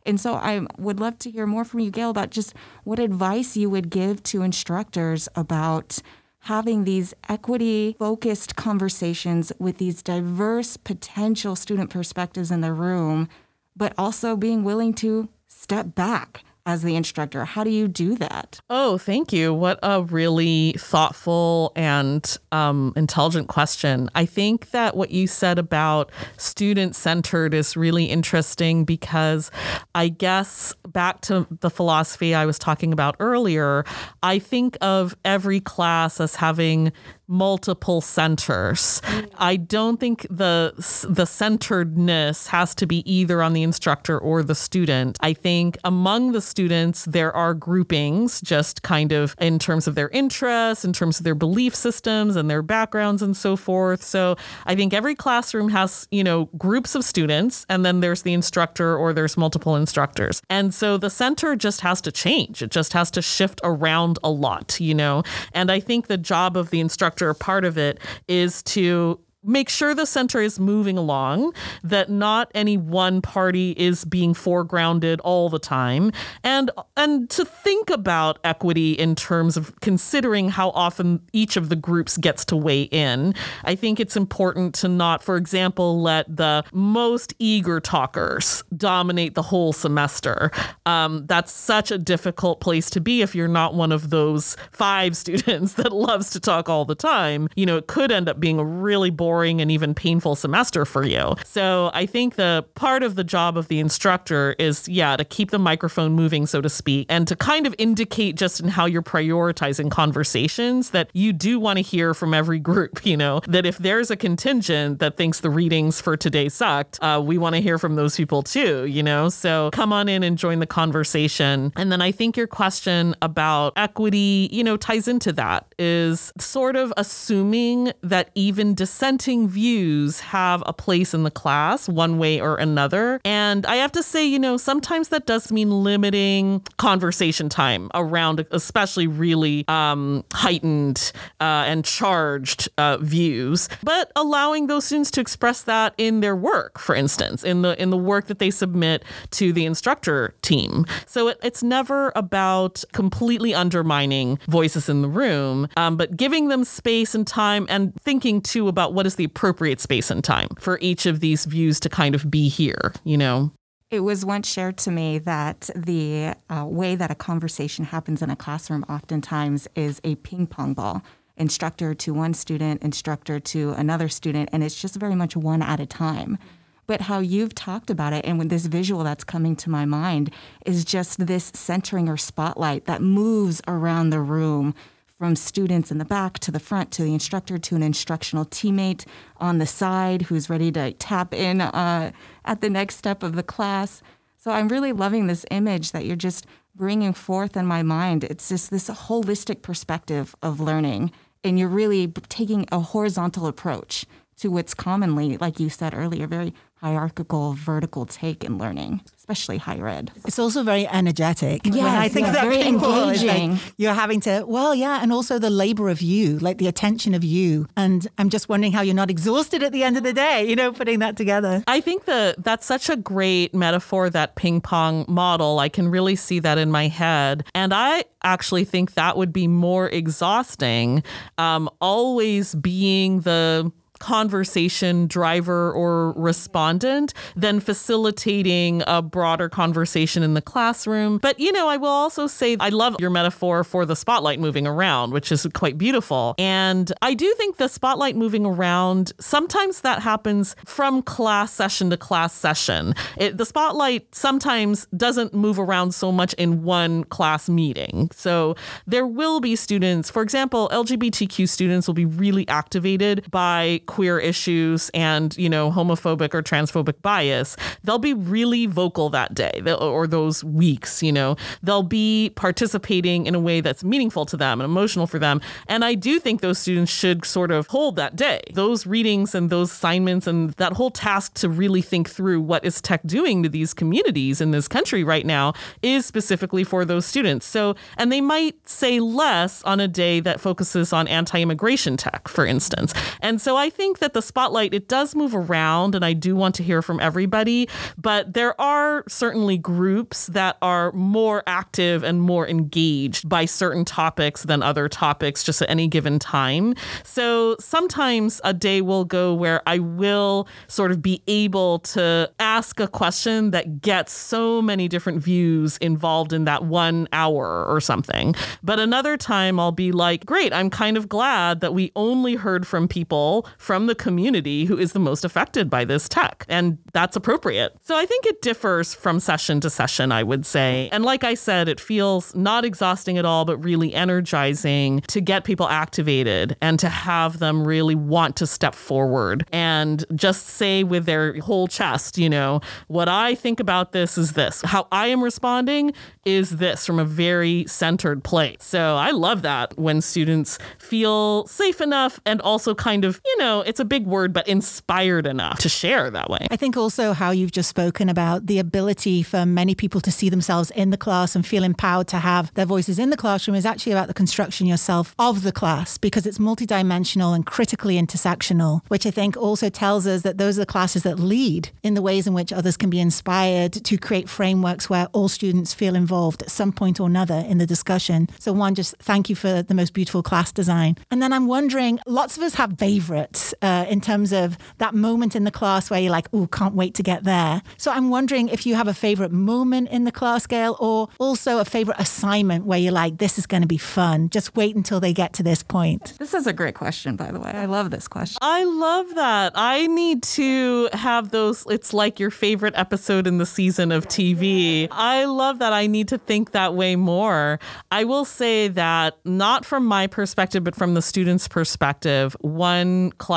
And 0.06 0.19
so 0.19 0.36
I 0.36 0.65
would 0.78 0.99
love 0.99 1.17
to 1.19 1.32
hear 1.32 1.47
more 1.47 1.65
from 1.65 1.80
you, 1.80 1.89
Gail, 1.89 2.10
about 2.10 2.30
just 2.30 2.54
what 2.84 2.99
advice 2.99 3.56
you 3.56 3.69
would 3.69 3.89
give 3.89 4.21
to 4.23 4.41
instructors 4.41 5.30
about 5.36 5.99
having 6.43 6.84
these 6.84 7.13
equity 7.29 7.95
focused 7.97 8.56
conversations 8.56 9.51
with 9.60 9.77
these 9.77 10.01
diverse 10.01 10.75
potential 10.75 11.56
student 11.56 11.89
perspectives 11.89 12.51
in 12.51 12.60
the 12.62 12.73
room, 12.73 13.29
but 13.75 13.93
also 13.97 14.36
being 14.36 14.63
willing 14.63 14.93
to 14.93 15.29
step 15.47 15.95
back 15.95 16.43
as 16.65 16.82
the 16.82 16.95
instructor. 16.95 17.43
How 17.45 17.63
do 17.63 17.69
you 17.69 17.88
do 17.88 18.15
that? 18.15 18.62
Oh, 18.69 18.97
thank 18.97 19.34
you. 19.34 19.54
What 19.54 19.80
a 19.84 20.04
really 20.04 20.73
thoughtful 20.78 21.73
and 21.76 22.38
um, 22.52 22.93
intelligent 22.95 23.49
question. 23.49 24.10
I 24.15 24.26
think 24.26 24.71
that 24.71 24.95
what 24.95 25.12
you 25.12 25.28
said 25.28 25.60
about 25.60 26.12
student 26.38 26.95
centered 26.95 27.54
is 27.54 27.76
really 27.76 28.06
interesting 28.06 28.86
because 28.86 29.52
I 29.93 30.08
guess 30.08 30.73
back 30.88 31.21
to 31.21 31.47
the 31.60 31.69
philosophy 31.69 32.34
I 32.34 32.45
was 32.45 32.58
talking 32.58 32.93
about 32.93 33.15
earlier, 33.19 33.84
I 34.21 34.39
think 34.39 34.78
of 34.80 35.15
every 35.26 35.60
class 35.60 36.21
as 36.21 36.36
having 36.36 36.93
multiple 37.27 38.01
centers. 38.01 39.01
Mm. 39.03 39.29
I 39.38 39.55
don't 39.55 39.99
think 39.99 40.27
the 40.29 40.73
the 41.09 41.25
centeredness 41.25 42.47
has 42.47 42.75
to 42.75 42.86
be 42.86 43.09
either 43.12 43.41
on 43.41 43.53
the 43.53 43.63
instructor 43.63 44.17
or 44.17 44.43
the 44.43 44.55
student. 44.55 45.17
I 45.21 45.33
think 45.33 45.77
among 45.83 46.31
the 46.33 46.41
students 46.41 47.05
there 47.05 47.33
are 47.33 47.53
groupings 47.53 48.41
just 48.41 48.83
kind 48.83 49.12
of 49.12 49.36
in 49.39 49.59
terms 49.59 49.88
of 49.88 49.95
their 49.95 50.09
interests, 50.09 50.86
in 50.86 50.93
terms 50.93 51.19
of 51.19 51.23
their 51.23 51.36
belief 51.36 51.75
systems 51.75 52.36
and 52.36 52.49
their 52.49 52.62
backgrounds 52.62 53.21
and 53.21 53.36
so 53.36 53.55
forth. 53.55 54.03
So 54.03 54.36
I 54.65 54.75
think 54.75 54.93
every 54.93 55.15
classroom 55.15 55.69
has, 55.69 56.07
you 56.12 56.23
know, 56.23 56.45
groups 56.57 56.95
of 56.95 57.03
students 57.03 57.65
and 57.69 57.86
then 57.86 58.01
there's 58.01 58.23
the 58.23 58.33
instructor 58.33 58.95
or 58.97 59.13
there's 59.13 59.38
multiple 59.38 59.75
instructors. 59.75 60.41
And 60.49 60.73
so 60.73 60.97
the 60.97 61.09
center 61.09 61.55
just 61.55 61.81
has 61.81 62.01
to 62.01 62.12
change. 62.12 62.62
It 62.62 62.71
just 62.71 62.93
has 62.93 63.09
to 63.12 63.21
shift 63.21 63.62
around 63.63 64.19
a 64.23 64.29
lot, 64.29 64.79
you 64.79 64.93
know. 64.93 65.23
And 65.53 65.71
I 65.71 65.79
think 65.79 66.07
the 66.07 66.17
job 66.17 66.57
of 66.57 66.69
the 66.69 66.79
instructor, 66.79 67.12
part 67.34 67.65
of 67.65 67.78
it 67.78 67.99
is 68.28 68.63
to 68.63 69.19
make 69.43 69.69
sure 69.69 69.93
the 69.93 70.06
center 70.06 70.41
is 70.41 70.60
moving 70.60 70.97
along, 70.97 71.53
that 71.84 72.10
not 72.10 72.49
any 72.56 72.77
one 72.77 73.21
party 73.21 73.71
is 73.71 74.06
being 74.06 74.34
foregrounded 74.34 75.19
all 75.23 75.49
the 75.49 75.60
time, 75.60 76.12
and 76.43 76.71
and 76.95 77.29
to 77.32 77.45
think 77.45 77.89
about 77.89 78.39
equity 78.43 78.93
in 78.93 79.15
terms 79.15 79.58
of 79.58 79.79
considering 79.82 80.49
how 80.49 80.69
often 80.69 81.21
each 81.34 81.58
of 81.58 81.69
the 81.69 81.75
groups 81.75 82.17
gets 82.17 82.45
to 82.45 82.56
weigh 82.56 82.84
in. 82.84 83.34
I 83.63 83.75
think 83.75 83.99
it's 83.99 84.15
important 84.15 84.73
to 84.75 84.88
not, 84.88 85.23
for 85.23 85.36
example, 85.36 86.01
let 86.01 86.34
the 86.36 86.63
most 86.71 87.34
eager 87.39 87.79
talkers 87.79 88.63
dominate 88.75 89.36
the 89.36 89.41
whole 89.41 89.73
semester. 89.73 90.51
Um, 90.86 91.25
that's 91.27 91.51
such 91.51 91.91
a 91.91 91.97
difficult 91.97 92.62
place 92.62 92.89
to 92.91 93.01
be 93.01 93.21
if 93.21 93.36
you're 93.36 93.47
not 93.47 93.73
one 93.73 93.91
of 93.91 94.10
those 94.10 94.56
five 94.71 95.17
students 95.23 95.73
that 95.73 95.91
loves 95.91 96.29
to 96.32 96.39
talk 96.39 96.69
all 96.69 96.86
the 96.86 96.95
time. 96.95 97.49
You 97.56 97.65
know, 97.65 97.77
it 97.77 97.88
could 97.88 98.12
end 98.12 98.29
up 98.29 98.39
being 98.39 98.60
a 98.60 98.65
really 98.65 99.10
boring 99.10 99.32
boring 99.33 99.59
and 99.61 99.71
even 99.71 99.95
painful 99.95 100.35
semester 100.35 100.85
for 100.85 101.03
you. 101.03 101.33
So 101.43 101.89
I 101.95 102.05
think 102.05 102.35
the 102.35 102.63
part 102.75 103.01
of 103.01 103.15
the 103.15 103.23
job 103.23 103.57
of 103.57 103.67
the 103.67 103.79
instructor 103.79 104.55
is, 104.59 104.87
yeah, 104.87 105.17
to 105.17 105.25
keep 105.25 105.49
the 105.49 105.57
microphone 105.57 106.13
moving, 106.13 106.45
so 106.45 106.61
to 106.61 106.69
speak, 106.69 107.07
and 107.09 107.27
to 107.27 107.35
kind 107.35 107.65
of 107.65 107.73
indicate 107.79 108.35
just 108.35 108.59
in 108.59 108.67
how 108.67 108.85
you're 108.85 109.01
prioritizing 109.01 109.89
conversations 109.89 110.91
that 110.91 111.09
you 111.13 111.33
do 111.33 111.59
want 111.59 111.77
to 111.77 111.81
hear 111.81 112.13
from 112.13 112.31
every 112.35 112.59
group, 112.59 113.03
you 113.11 113.17
know, 113.17 113.41
that 113.47 113.65
if 113.65 113.79
there's 113.79 114.11
a 114.11 114.15
contingent 114.15 114.99
that 114.99 115.17
thinks 115.17 115.39
the 115.39 115.49
readings 115.49 115.99
for 115.99 116.15
today 116.15 116.47
sucked, 116.47 116.99
uh, 117.01 117.19
we 117.23 117.39
want 117.39 117.55
to 117.55 117.61
hear 117.61 117.79
from 117.79 117.95
those 117.95 118.15
people 118.15 118.43
too, 118.43 118.85
you 118.85 119.01
know? 119.01 119.29
So 119.29 119.71
come 119.73 119.91
on 119.91 120.07
in 120.07 120.21
and 120.21 120.37
join 120.37 120.59
the 120.59 120.67
conversation. 120.67 121.73
And 121.75 121.91
then 121.91 122.01
I 122.01 122.11
think 122.11 122.37
your 122.37 122.45
question 122.45 123.15
about 123.23 123.73
equity, 123.77 124.47
you 124.51 124.63
know, 124.63 124.77
ties 124.77 125.07
into 125.07 125.33
that 125.33 125.73
is 125.79 126.31
sort 126.37 126.75
of 126.75 126.93
assuming 126.97 127.93
that 128.03 128.29
even 128.35 128.75
dissent 128.75 129.22
views 129.23 130.19
have 130.19 130.63
a 130.65 130.73
place 130.73 131.13
in 131.13 131.23
the 131.23 131.31
class 131.31 131.88
one 131.88 132.17
way 132.17 132.41
or 132.41 132.57
another. 132.57 133.21
And 133.23 133.65
I 133.65 133.77
have 133.77 133.91
to 133.93 134.03
say, 134.03 134.25
you 134.25 134.38
know, 134.38 134.57
sometimes 134.57 135.09
that 135.09 135.25
does 135.25 135.51
mean 135.51 135.71
limiting 135.71 136.62
conversation 136.77 137.49
time 137.49 137.89
around, 137.93 138.45
especially 138.51 139.07
really 139.07 139.65
um, 139.67 140.23
heightened 140.33 141.12
uh, 141.39 141.63
and 141.65 141.86
charged 141.86 142.69
uh, 142.77 142.97
views, 142.97 143.69
but 143.81 144.12
allowing 144.15 144.67
those 144.67 144.86
students 144.86 145.12
to 145.12 145.21
express 145.21 145.63
that 145.63 145.93
in 145.97 146.19
their 146.19 146.36
work, 146.36 146.77
for 146.77 146.93
instance, 146.93 147.43
in 147.43 147.62
the 147.62 147.81
in 147.81 147.89
the 147.89 147.97
work 147.97 148.27
that 148.27 148.39
they 148.39 148.51
submit 148.51 149.03
to 149.31 149.53
the 149.53 149.65
instructor 149.65 150.36
team. 150.41 150.86
So 151.05 151.29
it, 151.29 151.39
it's 151.41 151.63
never 151.63 152.12
about 152.15 152.83
completely 152.91 153.53
undermining 153.53 154.39
voices 154.47 154.89
in 154.89 155.01
the 155.01 155.07
room, 155.07 155.67
um, 155.77 155.95
but 155.95 156.17
giving 156.17 156.49
them 156.49 156.63
space 156.63 157.15
and 157.15 157.25
time 157.25 157.65
and 157.69 157.93
thinking 158.01 158.41
too 158.41 158.67
about 158.67 158.93
what 158.93 159.05
is 159.05 159.12
is 159.13 159.17
the 159.17 159.23
appropriate 159.23 159.80
space 159.80 160.10
and 160.10 160.23
time 160.23 160.49
for 160.60 160.80
each 160.82 161.06
of 161.06 161.19
these 161.19 161.45
views 161.45 161.80
to 161.80 161.89
kind 161.89 162.15
of 162.15 162.32
be 162.32 162.49
here, 162.49 162.93
you 163.04 163.17
know? 163.17 163.52
It 163.91 163.99
was 163.99 164.26
once 164.26 164.52
shared 164.52 164.78
to 164.80 164.91
me 164.91 165.19
that 165.19 165.69
the 165.76 166.34
uh, 166.49 166.65
way 166.65 166.95
that 166.95 167.12
a 167.12 167.15
conversation 167.15 167.86
happens 167.86 168.23
in 168.23 168.32
a 168.32 168.36
classroom 168.36 168.84
oftentimes 168.89 169.67
is 169.76 170.02
a 170.04 170.15
ping 170.15 170.47
pong 170.47 170.73
ball 170.73 171.04
instructor 171.38 171.93
to 171.95 172.13
one 172.13 172.34
student, 172.34 172.82
instructor 172.82 173.39
to 173.39 173.71
another 173.73 174.08
student, 174.08 174.49
and 174.52 174.63
it's 174.63 174.80
just 174.80 174.95
very 174.95 175.15
much 175.15 175.36
one 175.36 175.62
at 175.62 175.80
a 175.80 175.86
time. 175.86 176.38
But 176.86 177.02
how 177.02 177.19
you've 177.19 177.56
talked 177.56 177.89
about 177.89 178.13
it, 178.13 178.26
and 178.26 178.38
with 178.38 178.49
this 178.49 178.65
visual 178.65 179.04
that's 179.04 179.23
coming 179.23 179.56
to 179.58 179.69
my 179.69 179.86
mind, 179.86 180.32
is 180.65 180.86
just 180.86 181.26
this 181.26 181.52
centering 181.54 182.10
or 182.10 182.17
spotlight 182.17 182.86
that 182.86 183.02
moves 183.02 183.62
around 183.67 184.10
the 184.10 184.19
room 184.19 184.76
from 185.17 185.36
students 185.36 185.91
in 185.91 185.97
the 185.97 186.06
back 186.06 186.39
to 186.39 186.52
the 186.52 186.60
front 186.60 186.91
to 186.91 187.04
the 187.04 187.13
instructor 187.13 187.58
to 187.58 187.76
an 187.76 187.84
instructional 187.84 188.45
teammate 188.45 189.06
on 189.38 189.58
the 189.58 189.65
side 189.65 190.23
who's 190.23 190.49
ready 190.49 190.71
to 190.71 190.91
tap 190.93 191.34
in 191.34 191.62
uh, 191.62 192.12
at 192.45 192.62
the 192.62 192.69
next 192.69 192.97
step 192.97 193.23
of 193.23 193.36
the 193.36 193.43
class. 193.43 194.02
So 194.38 194.52
I'm 194.52 194.67
really 194.67 194.91
loving 194.91 195.28
this 195.28 195.45
image 195.52 195.91
that 195.91 196.06
you're 196.06 196.15
just 196.15 196.45
bringing 196.76 197.13
forth 197.13 197.56
in 197.56 197.65
my 197.65 197.84
mind. 197.84 198.23
It's 198.26 198.49
just 198.49 198.71
this 198.71 198.89
holistic 198.89 199.62
perspective 199.62 200.36
of 200.41 200.60
learning, 200.60 201.12
and 201.43 201.58
you're 201.58 201.69
really 201.69 202.08
taking 202.08 202.65
a 202.71 202.80
horizontal 202.80 203.47
approach 203.47 204.06
to 204.37 204.49
what's 204.49 204.73
commonly, 204.73 205.37
like 205.37 205.59
you 205.59 205.69
said 205.69 205.93
earlier, 205.93 206.27
very 206.27 206.53
hierarchical, 206.75 207.53
vertical 207.53 208.05
take 208.05 208.43
in 208.43 208.57
learning, 208.57 208.99
especially 209.17 209.57
higher 209.57 209.87
ed. 209.87 210.11
It's 210.25 210.37
also 210.37 210.63
very 210.63 210.85
energetic. 210.85 211.61
Yeah, 211.63 211.97
I 211.97 212.09
think 212.09 212.27
yes, 212.27 212.35
that 212.35 212.43
very 212.43 212.61
engaging. 212.61 213.51
Like 213.53 213.61
you're 213.77 213.93
having 213.93 214.19
to, 214.21 214.43
well, 214.45 214.75
yeah, 214.75 214.99
and 215.01 215.13
also 215.13 215.39
the 215.39 215.49
labor 215.49 215.87
of 215.87 216.01
you, 216.01 216.37
like 216.39 216.57
the 216.57 216.67
attention 216.67 217.13
of 217.13 217.23
you. 217.23 217.67
And 217.77 218.05
I'm 218.17 218.29
just 218.29 218.49
wondering 218.49 218.73
how 218.73 218.81
you're 218.81 218.95
not 218.95 219.09
exhausted 219.09 219.63
at 219.63 219.71
the 219.71 219.81
end 219.81 219.95
of 219.95 220.03
the 220.03 220.11
day, 220.11 220.45
you 220.45 220.57
know, 220.57 220.73
putting 220.73 220.99
that 220.99 221.15
together. 221.15 221.63
I 221.67 221.79
think 221.79 222.03
that 222.03 222.43
that's 222.43 222.65
such 222.65 222.89
a 222.89 222.97
great 222.97 223.55
metaphor, 223.55 224.09
that 224.09 224.35
ping 224.35 224.59
pong 224.59 225.05
model. 225.07 225.59
I 225.59 225.69
can 225.69 225.87
really 225.87 226.17
see 226.17 226.39
that 226.39 226.57
in 226.57 226.69
my 226.69 226.89
head. 226.89 227.45
And 227.55 227.73
I 227.73 228.03
actually 228.25 228.65
think 228.65 228.95
that 228.95 229.15
would 229.15 229.31
be 229.31 229.47
more 229.47 229.87
exhausting, 229.87 231.01
um, 231.37 231.69
always 231.79 232.55
being 232.55 233.21
the 233.21 233.71
conversation 234.03 235.07
driver 235.07 235.71
or 235.71 236.11
respondent 236.17 237.13
than 237.37 237.61
facilitating 237.61 238.83
a 238.85 239.01
broader 239.01 239.47
conversation 239.47 240.23
in 240.23 240.33
the 240.33 240.41
classroom. 240.41 241.19
But, 241.19 241.39
you 241.39 241.53
know, 241.53 241.69
I 241.69 241.77
will 241.77 241.87
also 241.87 242.27
say 242.27 242.57
I 242.59 242.67
love 242.67 242.97
your 242.99 243.09
metaphor 243.09 243.63
for 243.63 243.85
the 243.85 243.95
spotlight 243.95 244.41
moving 244.41 244.67
around, 244.67 245.13
which 245.13 245.31
is 245.31 245.47
quite 245.53 245.77
beautiful. 245.77 246.35
And 246.37 246.91
I 247.01 247.13
do 247.13 247.33
think 247.35 247.55
the 247.55 247.69
spotlight 247.69 248.17
moving 248.17 248.45
around, 248.45 249.13
sometimes 249.21 249.79
that 249.81 250.01
happens 250.01 250.53
from 250.65 251.01
class 251.01 251.53
session 251.53 251.89
to 251.91 251.95
class 251.95 252.33
session. 252.33 252.95
It, 253.15 253.37
the 253.37 253.45
spotlight 253.45 254.13
sometimes 254.13 254.85
doesn't 254.97 255.33
move 255.33 255.57
around 255.57 255.93
so 255.93 256.11
much 256.11 256.33
in 256.33 256.63
one 256.63 257.05
class 257.05 257.47
meeting. 257.47 258.09
So 258.13 258.57
there 258.85 259.07
will 259.07 259.39
be 259.39 259.55
students, 259.55 260.09
for 260.09 260.21
example, 260.21 260.69
LGBTQ 260.73 261.47
students 261.47 261.87
will 261.87 261.93
be 261.93 262.03
really 262.03 262.45
activated 262.49 263.25
by 263.31 263.79
queer 263.93 264.17
issues 264.17 264.89
and, 264.95 265.38
you 265.38 265.47
know, 265.47 265.69
homophobic 265.69 266.34
or 266.34 266.41
transphobic 266.41 266.99
bias, 267.03 267.56
they'll 267.84 267.99
be 267.99 268.15
really 268.15 268.65
vocal 268.65 269.08
that 269.12 269.36
day 269.36 269.62
or 269.79 270.08
those 270.08 270.43
weeks, 270.43 271.03
you 271.03 271.12
know. 271.12 271.36
They'll 271.62 271.84
be 271.84 272.32
participating 272.36 273.27
in 273.27 273.36
a 273.36 273.39
way 273.39 273.62
that's 273.62 273.84
meaningful 273.84 274.25
to 274.25 274.36
them 274.36 274.60
and 274.60 274.65
emotional 274.65 275.06
for 275.06 275.19
them. 275.19 275.41
And 275.67 275.86
I 275.86 275.93
do 275.93 276.19
think 276.19 276.41
those 276.41 276.58
students 276.58 276.91
should 276.91 277.23
sort 277.23 277.51
of 277.51 277.67
hold 277.67 277.95
that 277.97 278.15
day. 278.15 278.41
Those 278.53 278.88
readings 278.88 279.36
and 279.36 279.51
those 279.51 279.71
assignments 279.71 280.25
and 280.25 280.49
that 280.53 280.73
whole 280.73 280.89
task 280.89 281.36
to 281.36 281.47
really 281.47 281.84
think 281.84 282.10
through 282.10 282.41
what 282.41 282.65
is 282.65 282.82
tech 282.82 283.01
doing 283.06 283.43
to 283.43 283.49
these 283.49 283.75
communities 283.75 284.41
in 284.41 284.49
this 284.49 284.67
country 284.67 285.03
right 285.03 285.25
now 285.25 285.53
is 285.84 286.03
specifically 286.03 286.63
for 286.63 286.84
those 286.84 287.06
students. 287.06 287.45
So, 287.45 287.75
and 287.97 288.12
they 288.12 288.21
might 288.21 288.56
say 288.67 288.99
less 288.99 289.62
on 289.65 289.79
a 289.79 289.88
day 289.88 290.19
that 290.21 290.41
focuses 290.41 290.91
on 290.91 291.08
anti 291.08 291.39
immigration 291.39 291.95
tech, 291.95 292.27
for 292.27 292.43
instance. 292.43 292.91
And 293.21 293.39
so 293.39 293.56
I 293.56 293.69
think 293.69 293.82
think 293.83 293.99
that 293.99 294.13
the 294.13 294.21
spotlight 294.21 294.73
it 294.73 294.87
does 294.87 295.13
move 295.13 295.35
around 295.35 295.93
and 295.93 296.05
I 296.05 296.13
do 296.13 296.37
want 296.37 296.55
to 296.55 296.63
hear 296.63 296.81
from 296.81 297.01
everybody, 297.01 297.67
but 297.97 298.31
there 298.31 298.59
are 298.61 299.03
certainly 299.09 299.57
groups 299.57 300.27
that 300.27 300.55
are 300.61 300.93
more 300.93 301.43
active 301.47 302.01
and 302.01 302.21
more 302.21 302.47
engaged 302.47 303.27
by 303.27 303.43
certain 303.43 303.83
topics 303.83 304.43
than 304.43 304.63
other 304.63 304.87
topics 304.87 305.43
just 305.43 305.61
at 305.61 305.69
any 305.69 305.89
given 305.89 306.17
time. 306.17 306.75
So 307.03 307.57
sometimes 307.59 308.39
a 308.45 308.53
day 308.53 308.79
will 308.79 309.03
go 309.03 309.33
where 309.33 309.61
I 309.67 309.79
will 309.79 310.47
sort 310.69 310.91
of 310.91 311.01
be 311.01 311.21
able 311.27 311.79
to 311.79 312.31
ask 312.39 312.79
a 312.79 312.87
question 312.87 313.51
that 313.51 313.81
gets 313.81 314.13
so 314.13 314.61
many 314.61 314.87
different 314.87 315.21
views 315.21 315.75
involved 315.79 316.31
in 316.31 316.45
that 316.45 316.63
one 316.63 317.09
hour 317.11 317.65
or 317.65 317.81
something. 317.81 318.33
But 318.63 318.79
another 318.79 319.17
time 319.17 319.59
I'll 319.59 319.73
be 319.73 319.91
like, 319.91 320.25
great, 320.25 320.53
I'm 320.53 320.69
kind 320.69 320.95
of 320.95 321.09
glad 321.09 321.59
that 321.59 321.73
we 321.73 321.91
only 321.97 322.35
heard 322.35 322.65
from 322.65 322.87
people 322.87 323.45
from 323.57 323.72
from 323.73 323.88
the 323.88 323.95
community 323.95 324.65
who 324.65 324.77
is 324.77 324.93
the 324.93 324.99
most 324.99 325.25
affected 325.25 325.67
by 325.67 325.83
this 325.83 326.07
tech. 326.07 326.45
And 326.47 326.77
that's 326.93 327.15
appropriate. 327.15 327.75
So 327.81 327.97
I 327.97 328.05
think 328.05 328.27
it 328.27 328.39
differs 328.43 328.93
from 328.93 329.19
session 329.19 329.59
to 329.62 329.69
session, 329.71 330.12
I 330.12 330.21
would 330.21 330.45
say. 330.45 330.89
And 330.91 331.03
like 331.03 331.23
I 331.23 331.33
said, 331.33 331.67
it 331.67 331.79
feels 331.79 332.36
not 332.36 332.65
exhausting 332.65 333.17
at 333.17 333.25
all, 333.25 333.45
but 333.45 333.57
really 333.57 333.91
energizing 333.91 335.01
to 335.07 335.19
get 335.21 335.43
people 335.43 335.67
activated 335.67 336.55
and 336.62 336.77
to 336.77 336.88
have 336.88 337.39
them 337.39 337.67
really 337.67 337.95
want 337.95 338.36
to 338.36 338.45
step 338.45 338.75
forward 338.75 339.47
and 339.51 340.05
just 340.13 340.45
say 340.45 340.83
with 340.83 341.07
their 341.07 341.39
whole 341.39 341.67
chest, 341.67 342.19
you 342.19 342.29
know, 342.29 342.62
what 342.89 343.09
I 343.09 343.33
think 343.33 343.59
about 343.59 343.91
this 343.91 344.19
is 344.19 344.33
this. 344.33 344.62
How 344.62 344.88
I 344.91 345.07
am 345.07 345.23
responding 345.23 345.93
is 346.25 346.51
this 346.51 346.86
from 346.86 346.99
a 346.99 347.05
very 347.05 347.65
centered 347.67 348.23
place. 348.23 348.57
So 348.59 348.97
I 348.97 349.09
love 349.09 349.41
that 349.41 349.75
when 349.79 349.99
students 349.99 350.59
feel 350.77 351.47
safe 351.47 351.81
enough 351.81 352.19
and 352.23 352.39
also 352.41 352.75
kind 352.75 353.03
of, 353.03 353.19
you 353.25 353.38
know, 353.39 353.52
it's 353.61 353.79
a 353.79 353.85
big 353.85 354.05
word, 354.05 354.33
but 354.33 354.47
inspired 354.47 355.25
enough 355.25 355.59
to 355.59 355.69
share 355.69 356.09
that 356.09 356.29
way. 356.29 356.47
I 356.51 356.55
think 356.55 356.77
also 356.77 357.13
how 357.13 357.31
you've 357.31 357.51
just 357.51 357.69
spoken 357.69 358.09
about 358.09 358.47
the 358.47 358.59
ability 358.59 359.23
for 359.23 359.45
many 359.45 359.75
people 359.75 360.01
to 360.01 360.11
see 360.11 360.29
themselves 360.29 360.71
in 360.71 360.89
the 360.89 360.97
class 360.97 361.35
and 361.35 361.45
feel 361.45 361.63
empowered 361.63 362.07
to 362.09 362.17
have 362.17 362.53
their 362.53 362.65
voices 362.65 362.99
in 362.99 363.09
the 363.09 363.17
classroom 363.17 363.55
is 363.55 363.65
actually 363.65 363.91
about 363.91 364.07
the 364.07 364.13
construction 364.13 364.67
yourself 364.67 365.15
of 365.19 365.43
the 365.43 365.51
class 365.51 365.97
because 365.97 366.25
it's 366.25 366.37
multidimensional 366.37 367.35
and 367.35 367.45
critically 367.45 368.01
intersectional, 368.01 368.81
which 368.87 369.05
I 369.05 369.11
think 369.11 369.37
also 369.37 369.69
tells 369.69 370.07
us 370.07 370.21
that 370.21 370.37
those 370.37 370.57
are 370.57 370.61
the 370.61 370.65
classes 370.65 371.03
that 371.03 371.19
lead 371.19 371.69
in 371.83 371.93
the 371.93 372.01
ways 372.01 372.27
in 372.27 372.33
which 372.33 372.53
others 372.53 372.77
can 372.77 372.89
be 372.89 372.99
inspired 372.99 373.73
to 373.73 373.97
create 373.97 374.29
frameworks 374.29 374.89
where 374.89 375.07
all 375.13 375.27
students 375.27 375.73
feel 375.73 375.95
involved 375.95 376.41
at 376.41 376.51
some 376.51 376.71
point 376.71 376.99
or 376.99 377.07
another 377.07 377.43
in 377.47 377.57
the 377.57 377.65
discussion. 377.65 378.29
So, 378.39 378.53
one, 378.53 378.75
just 378.75 378.95
thank 378.97 379.29
you 379.29 379.35
for 379.35 379.61
the 379.61 379.73
most 379.73 379.93
beautiful 379.93 380.23
class 380.23 380.51
design. 380.51 380.97
And 381.11 381.21
then 381.21 381.33
I'm 381.33 381.47
wondering, 381.47 381.99
lots 382.05 382.37
of 382.37 382.43
us 382.43 382.55
have 382.55 382.77
favorites 382.77 383.42
uh, 383.62 383.86
in 383.89 383.99
terms 383.99 384.32
of 384.32 384.58
that 384.77 384.93
moment 384.93 385.36
in 385.36 385.43
the 385.43 385.51
class 385.51 385.89
where 385.89 385.99
you're 385.99 386.12
like, 386.12 386.27
oh, 386.34 386.47
can't 386.47 386.75
wait 386.75 386.93
to 386.95 387.03
get 387.03 387.23
there. 387.23 387.62
So, 387.77 387.91
I'm 387.91 388.10
wondering 388.10 388.47
if 388.49 388.65
you 388.65 388.75
have 388.75 388.88
a 388.88 388.93
favorite 388.93 389.32
moment 389.32 389.89
in 389.89 390.03
the 390.03 390.12
class, 390.12 390.45
Gail, 390.47 390.77
or 390.79 391.10
also 391.19 391.60
a 391.60 391.65
favorite 391.65 391.97
assignment 391.99 392.65
where 392.65 392.79
you're 392.79 392.91
like, 392.91 393.17
this 393.17 393.38
is 393.38 393.45
going 393.45 393.62
to 393.62 393.67
be 393.67 393.77
fun. 393.77 394.29
Just 394.29 394.56
wait 394.56 394.75
until 394.75 394.99
they 394.99 395.13
get 395.13 395.34
to 395.34 395.43
this 395.43 395.63
point. 395.63 396.13
This 396.19 396.34
is 396.34 396.47
a 396.47 396.53
great 396.53 396.75
question, 396.75 397.15
by 397.15 397.32
the 397.32 397.39
way. 397.39 397.51
I 397.51 397.65
love 397.65 397.91
this 397.91 398.08
question. 398.08 398.38
I 398.41 398.63
love 398.63 399.15
that. 399.15 399.53
I 399.56 399.88
need 399.88 400.23
to 400.23 400.89
have 400.93 401.32
those. 401.32 401.65
It's 401.69 401.93
like 401.93 402.19
your 402.19 402.32
favorite 402.32 402.73
episode 402.75 403.27
in 403.27 403.38
the 403.38 403.45
season 403.45 403.91
of 403.91 404.08
TV. 404.08 404.88
I 404.91 405.25
love 405.25 405.60
that. 405.60 405.73
I 405.73 405.88
need 405.88 406.08
to 406.10 406.17
think 406.17 406.51
that 406.51 406.75
way 406.75 406.95
more. 406.95 407.60
I 407.91 408.03
will 408.03 408.25
say 408.25 408.67
that, 408.69 409.17
not 409.25 409.65
from 409.65 409.86
my 409.86 410.08
perspective, 410.08 410.63
but 410.63 410.75
from 410.75 410.93
the 410.93 411.01
student's 411.01 411.47
perspective, 411.47 412.36
one 412.41 413.12
class 413.12 413.32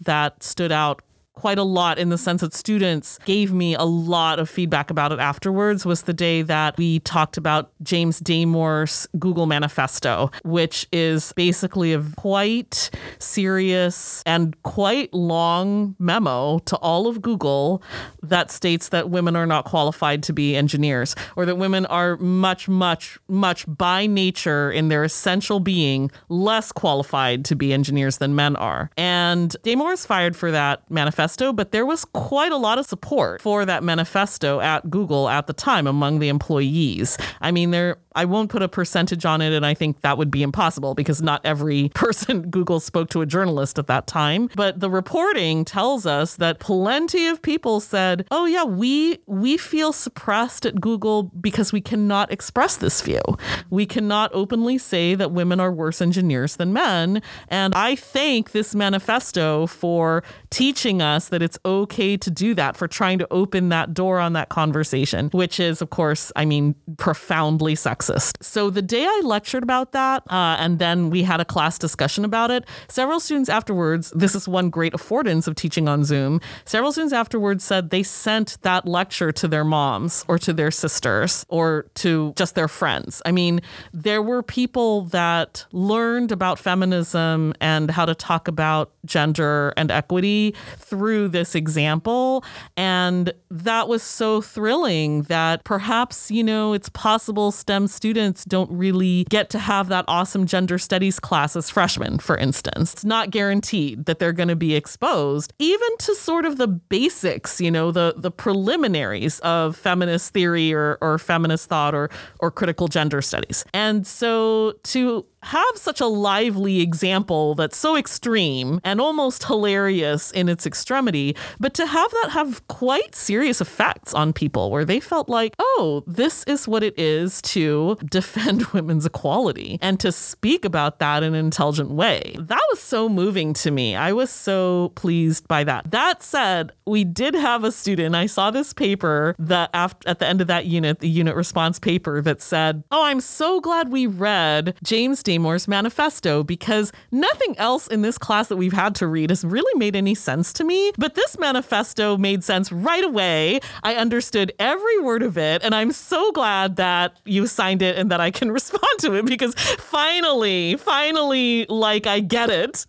that 0.00 0.42
stood 0.42 0.72
out 0.72 1.02
quite 1.40 1.56
a 1.56 1.62
lot 1.62 1.98
in 1.98 2.10
the 2.10 2.18
sense 2.18 2.42
that 2.42 2.52
students 2.52 3.18
gave 3.24 3.50
me 3.50 3.74
a 3.74 3.84
lot 3.84 4.38
of 4.38 4.50
feedback 4.50 4.90
about 4.90 5.10
it 5.10 5.18
afterwards 5.18 5.86
was 5.86 6.02
the 6.02 6.12
day 6.12 6.42
that 6.42 6.76
we 6.76 6.98
talked 7.00 7.38
about 7.38 7.72
James 7.82 8.20
Damore's 8.20 9.08
Google 9.18 9.46
Manifesto, 9.46 10.30
which 10.44 10.86
is 10.92 11.32
basically 11.32 11.94
a 11.94 12.02
quite 12.18 12.90
serious 13.18 14.22
and 14.26 14.62
quite 14.64 15.14
long 15.14 15.96
memo 15.98 16.58
to 16.66 16.76
all 16.76 17.06
of 17.06 17.22
Google 17.22 17.82
that 18.22 18.50
states 18.50 18.90
that 18.90 19.08
women 19.08 19.34
are 19.34 19.46
not 19.46 19.64
qualified 19.64 20.22
to 20.24 20.34
be 20.34 20.54
engineers 20.54 21.16
or 21.36 21.46
that 21.46 21.56
women 21.56 21.86
are 21.86 22.18
much, 22.18 22.68
much, 22.68 23.18
much 23.28 23.64
by 23.66 24.04
nature 24.04 24.70
in 24.70 24.88
their 24.88 25.04
essential 25.04 25.58
being 25.58 26.10
less 26.28 26.70
qualified 26.70 27.46
to 27.46 27.56
be 27.56 27.72
engineers 27.72 28.18
than 28.18 28.34
men 28.34 28.56
are. 28.56 28.90
And 28.98 29.56
Damore 29.64 29.94
is 29.94 30.04
fired 30.04 30.36
for 30.36 30.50
that 30.50 30.82
manifesto 30.90 31.29
manifesto, 31.30 31.52
but 31.52 31.70
there 31.72 31.86
was 31.86 32.04
quite 32.04 32.52
a 32.52 32.56
lot 32.56 32.78
of 32.78 32.86
support 32.86 33.42
for 33.42 33.64
that 33.64 33.82
manifesto 33.82 34.60
at 34.60 34.90
Google 34.90 35.28
at 35.28 35.46
the 35.46 35.52
time 35.52 35.86
among 35.86 36.18
the 36.18 36.28
employees. 36.28 37.16
I 37.40 37.52
mean, 37.52 37.70
there 37.70 37.98
I 38.14 38.24
won't 38.24 38.50
put 38.50 38.62
a 38.62 38.68
percentage 38.68 39.24
on 39.24 39.40
it, 39.40 39.52
and 39.52 39.64
I 39.64 39.74
think 39.74 40.00
that 40.00 40.18
would 40.18 40.30
be 40.30 40.42
impossible 40.42 40.94
because 40.94 41.22
not 41.22 41.40
every 41.44 41.88
person 41.94 42.50
Google 42.50 42.80
spoke 42.80 43.08
to 43.10 43.20
a 43.20 43.26
journalist 43.26 43.78
at 43.78 43.86
that 43.86 44.06
time. 44.06 44.48
But 44.56 44.80
the 44.80 44.90
reporting 44.90 45.64
tells 45.64 46.06
us 46.06 46.36
that 46.36 46.58
plenty 46.58 47.28
of 47.28 47.40
people 47.40 47.80
said, 47.80 48.26
"Oh 48.30 48.46
yeah, 48.46 48.64
we 48.64 49.18
we 49.26 49.56
feel 49.56 49.92
suppressed 49.92 50.66
at 50.66 50.80
Google 50.80 51.24
because 51.40 51.72
we 51.72 51.80
cannot 51.80 52.32
express 52.32 52.76
this 52.76 53.00
view. 53.00 53.22
We 53.70 53.86
cannot 53.86 54.30
openly 54.34 54.78
say 54.78 55.14
that 55.14 55.30
women 55.30 55.60
are 55.60 55.72
worse 55.72 56.02
engineers 56.02 56.56
than 56.56 56.72
men." 56.72 57.22
And 57.48 57.74
I 57.74 57.94
thank 57.94 58.50
this 58.50 58.74
manifesto 58.74 59.66
for 59.66 60.24
teaching 60.50 61.00
us 61.00 61.09
that 61.30 61.42
it's 61.42 61.58
okay 61.64 62.16
to 62.16 62.30
do 62.30 62.54
that, 62.54 62.76
for 62.76 62.88
trying 62.88 63.18
to 63.18 63.26
open 63.30 63.68
that 63.68 63.92
door 63.94 64.18
on 64.18 64.32
that 64.32 64.48
conversation, 64.48 65.28
which 65.32 65.60
is, 65.60 65.82
of 65.82 65.90
course, 65.90 66.32
I 66.34 66.44
mean, 66.44 66.74
profoundly 66.96 67.74
sexist 67.74 67.90
sexist. 68.00 68.42
So 68.42 68.70
the 68.70 68.82
day 68.82 69.04
I 69.04 69.20
lectured 69.24 69.62
about 69.62 69.92
that, 69.92 70.22
uh, 70.30 70.56
and 70.58 70.78
then 70.78 71.10
we 71.10 71.22
had 71.22 71.40
a 71.40 71.44
class 71.44 71.78
discussion 71.78 72.24
about 72.24 72.50
it, 72.50 72.64
several 72.88 73.20
students 73.20 73.48
afterwards, 73.48 74.12
this 74.14 74.34
is 74.34 74.48
one 74.48 74.70
great 74.70 74.92
affordance 74.92 75.48
of 75.48 75.54
teaching 75.54 75.88
on 75.88 76.04
Zoom, 76.04 76.40
several 76.64 76.92
students 76.92 77.12
afterwards 77.12 77.64
said 77.64 77.90
they 77.90 78.02
sent 78.02 78.58
that 78.62 78.86
lecture 78.86 79.32
to 79.32 79.48
their 79.48 79.64
moms 79.64 80.24
or 80.28 80.38
to 80.38 80.52
their 80.52 80.70
sisters 80.70 81.44
or 81.48 81.86
to 81.94 82.32
just 82.36 82.54
their 82.54 82.68
friends. 82.68 83.22
I 83.26 83.32
mean, 83.32 83.60
there 83.92 84.22
were 84.22 84.42
people 84.42 85.02
that 85.06 85.66
learned 85.72 86.32
about 86.32 86.58
feminism 86.58 87.54
and 87.60 87.90
how 87.90 88.06
to 88.06 88.14
talk 88.14 88.48
about 88.48 88.92
gender 89.04 89.72
and 89.76 89.90
equity 89.90 90.54
through 90.76 90.99
this 91.08 91.54
example. 91.54 92.44
And 92.76 93.32
that 93.50 93.88
was 93.88 94.02
so 94.02 94.40
thrilling 94.40 95.22
that 95.22 95.64
perhaps, 95.64 96.30
you 96.30 96.44
know, 96.44 96.72
it's 96.72 96.88
possible 96.88 97.50
STEM 97.50 97.86
students 97.88 98.44
don't 98.44 98.70
really 98.70 99.24
get 99.30 99.50
to 99.50 99.58
have 99.58 99.88
that 99.88 100.04
awesome 100.08 100.46
gender 100.46 100.78
studies 100.78 101.18
class 101.18 101.56
as 101.56 101.70
freshmen, 101.70 102.18
for 102.18 102.36
instance. 102.36 102.92
It's 102.92 103.04
not 103.04 103.30
guaranteed 103.30 104.06
that 104.06 104.18
they're 104.18 104.32
going 104.32 104.48
to 104.48 104.56
be 104.56 104.74
exposed 104.74 105.52
even 105.58 105.88
to 105.98 106.14
sort 106.14 106.44
of 106.44 106.58
the 106.58 106.68
basics, 106.68 107.60
you 107.60 107.70
know, 107.70 107.90
the 107.90 108.14
the 108.16 108.30
preliminaries 108.30 109.40
of 109.40 109.76
feminist 109.76 110.32
theory 110.32 110.72
or, 110.72 110.98
or 111.00 111.18
feminist 111.18 111.68
thought 111.68 111.94
or 111.94 112.10
or 112.38 112.50
critical 112.50 112.88
gender 112.88 113.22
studies. 113.22 113.64
And 113.72 114.06
so 114.06 114.74
to 114.84 115.26
have 115.42 115.76
such 115.76 116.00
a 116.00 116.06
lively 116.06 116.80
example 116.80 117.54
that's 117.54 117.76
so 117.76 117.96
extreme 117.96 118.80
and 118.84 119.00
almost 119.00 119.44
hilarious 119.44 120.30
in 120.32 120.48
its 120.48 120.66
extremity, 120.66 121.34
but 121.58 121.74
to 121.74 121.86
have 121.86 122.10
that 122.22 122.30
have 122.30 122.66
quite 122.68 123.14
serious 123.14 123.60
effects 123.60 124.14
on 124.14 124.32
people 124.32 124.70
where 124.70 124.84
they 124.84 125.00
felt 125.00 125.28
like, 125.28 125.54
oh, 125.58 126.04
this 126.06 126.44
is 126.44 126.68
what 126.68 126.82
it 126.82 126.98
is 126.98 127.40
to 127.42 127.96
defend 128.10 128.66
women's 128.66 129.06
equality 129.06 129.78
and 129.80 129.98
to 130.00 130.12
speak 130.12 130.64
about 130.64 130.98
that 130.98 131.22
in 131.22 131.34
an 131.34 131.44
intelligent 131.44 131.90
way. 131.90 132.34
That 132.38 132.60
was 132.70 132.80
so 132.80 133.08
moving 133.08 133.54
to 133.54 133.70
me. 133.70 133.96
I 133.96 134.12
was 134.12 134.30
so 134.30 134.92
pleased 134.94 135.48
by 135.48 135.64
that. 135.64 135.90
That 135.90 136.22
said, 136.22 136.72
we 136.86 137.04
did 137.04 137.34
have 137.34 137.64
a 137.64 137.72
student. 137.72 138.14
I 138.14 138.26
saw 138.26 138.50
this 138.50 138.72
paper 138.72 139.34
that 139.38 139.70
after, 139.72 140.08
at 140.08 140.18
the 140.18 140.26
end 140.26 140.40
of 140.40 140.48
that 140.48 140.66
unit, 140.66 141.00
the 141.00 141.08
unit 141.08 141.34
response 141.34 141.78
paper 141.78 142.20
that 142.22 142.42
said, 142.42 142.84
oh, 142.90 143.04
I'm 143.04 143.20
so 143.20 143.60
glad 143.60 143.90
we 143.90 144.06
read 144.06 144.74
James 144.82 145.22
Damore's 145.30 145.68
manifesto 145.68 146.42
because 146.42 146.90
nothing 147.12 147.56
else 147.56 147.86
in 147.86 148.02
this 148.02 148.18
class 148.18 148.48
that 148.48 148.56
we've 148.56 148.72
had 148.72 148.96
to 148.96 149.06
read 149.06 149.30
has 149.30 149.44
really 149.44 149.78
made 149.78 149.94
any 149.94 150.12
sense 150.12 150.52
to 150.54 150.64
me. 150.64 150.90
But 150.98 151.14
this 151.14 151.38
manifesto 151.38 152.16
made 152.16 152.42
sense 152.42 152.72
right 152.72 153.04
away. 153.04 153.60
I 153.84 153.94
understood 153.94 154.52
every 154.58 154.98
word 154.98 155.22
of 155.22 155.38
it. 155.38 155.62
And 155.62 155.72
I'm 155.72 155.92
so 155.92 156.32
glad 156.32 156.74
that 156.76 157.20
you 157.24 157.46
signed 157.46 157.80
it 157.80 157.96
and 157.96 158.10
that 158.10 158.20
I 158.20 158.32
can 158.32 158.50
respond 158.60 158.82
to 159.02 159.14
it 159.14 159.24
because 159.24 159.54
finally, 159.54 160.74
finally, 160.74 161.64
like 161.68 162.08
I 162.08 162.18
get 162.18 162.50
it. 162.50 162.84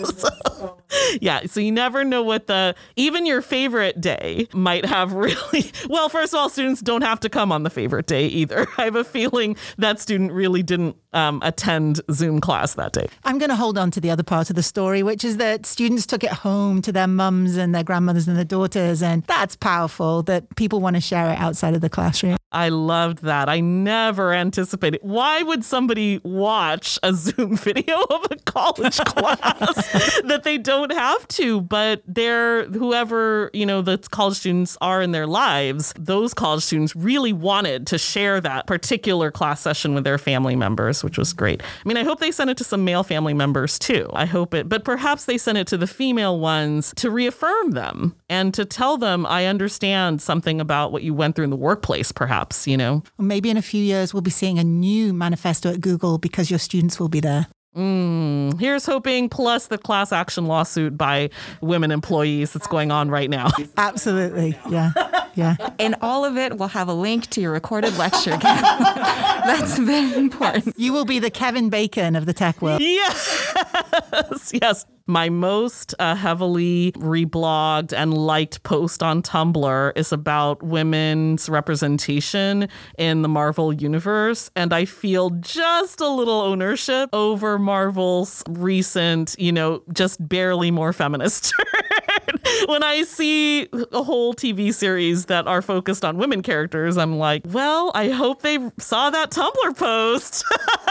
so, 0.04 0.82
yeah. 1.20 1.42
So 1.46 1.60
you 1.60 1.70
never 1.70 2.02
know 2.02 2.24
what 2.24 2.48
the, 2.48 2.74
even 2.96 3.26
your 3.26 3.42
favorite 3.42 4.00
day 4.00 4.48
might 4.52 4.86
have 4.86 5.12
really, 5.26 5.70
well, 5.88 6.08
first 6.08 6.34
of 6.34 6.40
all, 6.40 6.48
students 6.48 6.80
don't 6.80 7.02
have 7.02 7.20
to 7.20 7.28
come 7.28 7.52
on 7.52 7.62
the 7.62 7.70
favorite 7.70 8.06
day 8.06 8.26
either. 8.26 8.66
I 8.76 8.86
have 8.86 8.96
a 8.96 9.04
feeling 9.04 9.54
that 9.78 10.00
student 10.00 10.32
really 10.32 10.64
didn't 10.64 10.96
um, 11.12 11.40
attend 11.42 12.00
Zoom 12.10 12.40
class 12.40 12.74
that 12.74 12.92
day. 12.92 13.08
I'm 13.24 13.38
going 13.38 13.50
to 13.50 13.56
hold 13.56 13.78
on 13.78 13.90
to 13.92 14.00
the 14.00 14.10
other 14.10 14.22
part 14.22 14.50
of 14.50 14.56
the 14.56 14.62
story, 14.62 15.02
which 15.02 15.24
is 15.24 15.36
that 15.36 15.66
students 15.66 16.06
took 16.06 16.24
it 16.24 16.32
home 16.32 16.82
to 16.82 16.92
their 16.92 17.06
mums 17.06 17.56
and 17.56 17.74
their 17.74 17.84
grandmothers 17.84 18.28
and 18.28 18.36
their 18.36 18.44
daughters. 18.44 19.02
And 19.02 19.22
that's 19.24 19.56
powerful 19.56 20.22
that 20.24 20.54
people 20.56 20.80
want 20.80 20.96
to 20.96 21.00
share 21.00 21.30
it 21.30 21.38
outside 21.38 21.74
of 21.74 21.80
the 21.80 21.90
classroom. 21.90 22.36
I 22.52 22.68
loved 22.68 23.22
that. 23.22 23.48
I 23.48 23.60
never 23.60 24.32
anticipated. 24.32 25.00
Why 25.02 25.42
would 25.42 25.64
somebody 25.64 26.20
watch 26.22 26.98
a 27.02 27.14
Zoom 27.14 27.56
video 27.56 28.02
of 28.02 28.26
a 28.30 28.36
college 28.44 28.98
class 29.06 30.20
that 30.22 30.42
they 30.44 30.58
don't 30.58 30.92
have 30.92 31.26
to? 31.28 31.62
But 31.62 32.02
they're 32.06 32.66
whoever, 32.66 33.50
you 33.54 33.64
know, 33.64 33.80
the 33.80 33.98
college 33.98 34.36
students 34.36 34.76
are 34.80 35.00
in 35.00 35.12
their 35.12 35.26
lives, 35.26 35.94
those 35.98 36.34
college 36.34 36.62
students 36.62 36.94
really 36.94 37.32
wanted 37.32 37.86
to 37.88 37.98
share 37.98 38.40
that 38.42 38.66
particular 38.66 39.30
class 39.30 39.60
session 39.60 39.94
with 39.94 40.04
their 40.04 40.18
family 40.18 40.54
members, 40.54 41.02
which 41.02 41.16
was 41.16 41.32
great. 41.32 41.62
I 41.62 41.88
mean, 41.88 41.96
I 41.96 42.04
hope 42.04 42.20
they 42.20 42.30
sent 42.30 42.50
it 42.50 42.58
to 42.58 42.64
some 42.64 42.84
male 42.84 43.02
family 43.02 43.34
members 43.34 43.78
too. 43.78 44.10
I 44.12 44.26
hope 44.26 44.52
it, 44.52 44.68
but 44.68 44.84
perhaps 44.84 45.24
they 45.24 45.38
sent 45.38 45.56
it 45.56 45.66
to 45.68 45.78
the 45.78 45.86
female 45.86 46.38
ones 46.38 46.92
to 46.96 47.10
reaffirm 47.10 47.70
them 47.70 48.14
and 48.28 48.52
to 48.54 48.66
tell 48.66 48.98
them, 48.98 49.24
I 49.24 49.46
understand 49.46 50.20
something 50.20 50.60
about 50.60 50.92
what 50.92 51.02
you 51.02 51.14
went 51.14 51.34
through 51.34 51.44
in 51.44 51.50
the 51.50 51.56
workplace, 51.56 52.12
perhaps 52.12 52.41
perhaps, 52.42 52.66
you 52.66 52.76
know. 52.76 53.02
Maybe 53.18 53.50
in 53.50 53.56
a 53.56 53.62
few 53.62 53.82
years, 53.82 54.12
we'll 54.12 54.22
be 54.22 54.30
seeing 54.30 54.58
a 54.58 54.64
new 54.64 55.12
manifesto 55.12 55.70
at 55.70 55.80
Google 55.80 56.18
because 56.18 56.50
your 56.50 56.58
students 56.58 56.98
will 56.98 57.08
be 57.08 57.20
there. 57.20 57.46
Mm, 57.76 58.60
here's 58.60 58.84
hoping, 58.84 59.30
plus 59.30 59.68
the 59.68 59.78
class 59.78 60.12
action 60.12 60.44
lawsuit 60.44 60.98
by 60.98 61.30
women 61.62 61.90
employees 61.90 62.52
that's 62.52 62.66
going 62.66 62.90
on 62.90 63.10
right 63.10 63.30
now. 63.30 63.48
Absolutely. 63.78 64.58
Yeah. 64.68 64.90
Yeah. 65.34 65.56
And 65.78 65.94
all 66.02 66.26
of 66.26 66.36
it 66.36 66.58
will 66.58 66.68
have 66.68 66.88
a 66.88 66.92
link 66.92 67.28
to 67.28 67.40
your 67.40 67.52
recorded 67.52 67.96
lecture. 67.96 68.36
that's 68.42 69.78
very 69.78 70.14
important. 70.14 70.78
You 70.78 70.92
will 70.92 71.06
be 71.06 71.18
the 71.18 71.30
Kevin 71.30 71.70
Bacon 71.70 72.14
of 72.14 72.26
the 72.26 72.34
tech 72.34 72.60
world. 72.60 72.82
Yes. 72.82 73.38
Yes 74.52 74.84
my 75.06 75.28
most 75.28 75.94
uh, 75.98 76.14
heavily 76.14 76.92
reblogged 76.92 77.92
and 77.92 78.14
liked 78.14 78.62
post 78.62 79.02
on 79.02 79.22
Tumblr 79.22 79.92
is 79.96 80.12
about 80.12 80.62
women's 80.62 81.48
representation 81.48 82.68
in 82.98 83.22
the 83.22 83.28
Marvel 83.28 83.72
universe. 83.72 84.50
And 84.56 84.72
I 84.72 84.84
feel 84.84 85.30
just 85.30 86.00
a 86.00 86.08
little 86.08 86.40
ownership 86.40 87.10
over 87.12 87.58
Marvel's 87.58 88.42
recent, 88.48 89.34
you 89.38 89.52
know, 89.52 89.82
just 89.92 90.26
barely 90.26 90.70
more 90.70 90.92
feminist 90.92 91.54
when 92.66 92.82
I 92.82 93.02
see 93.02 93.68
a 93.92 94.02
whole 94.02 94.34
TV 94.34 94.72
series 94.72 95.26
that 95.26 95.46
are 95.46 95.62
focused 95.62 96.04
on 96.04 96.18
women 96.18 96.42
characters, 96.42 96.96
I'm 96.96 97.18
like, 97.18 97.42
well, 97.46 97.90
I 97.94 98.08
hope 98.10 98.42
they 98.42 98.58
saw 98.78 99.10
that 99.10 99.30
Tumblr 99.30 99.76
post 99.76 100.44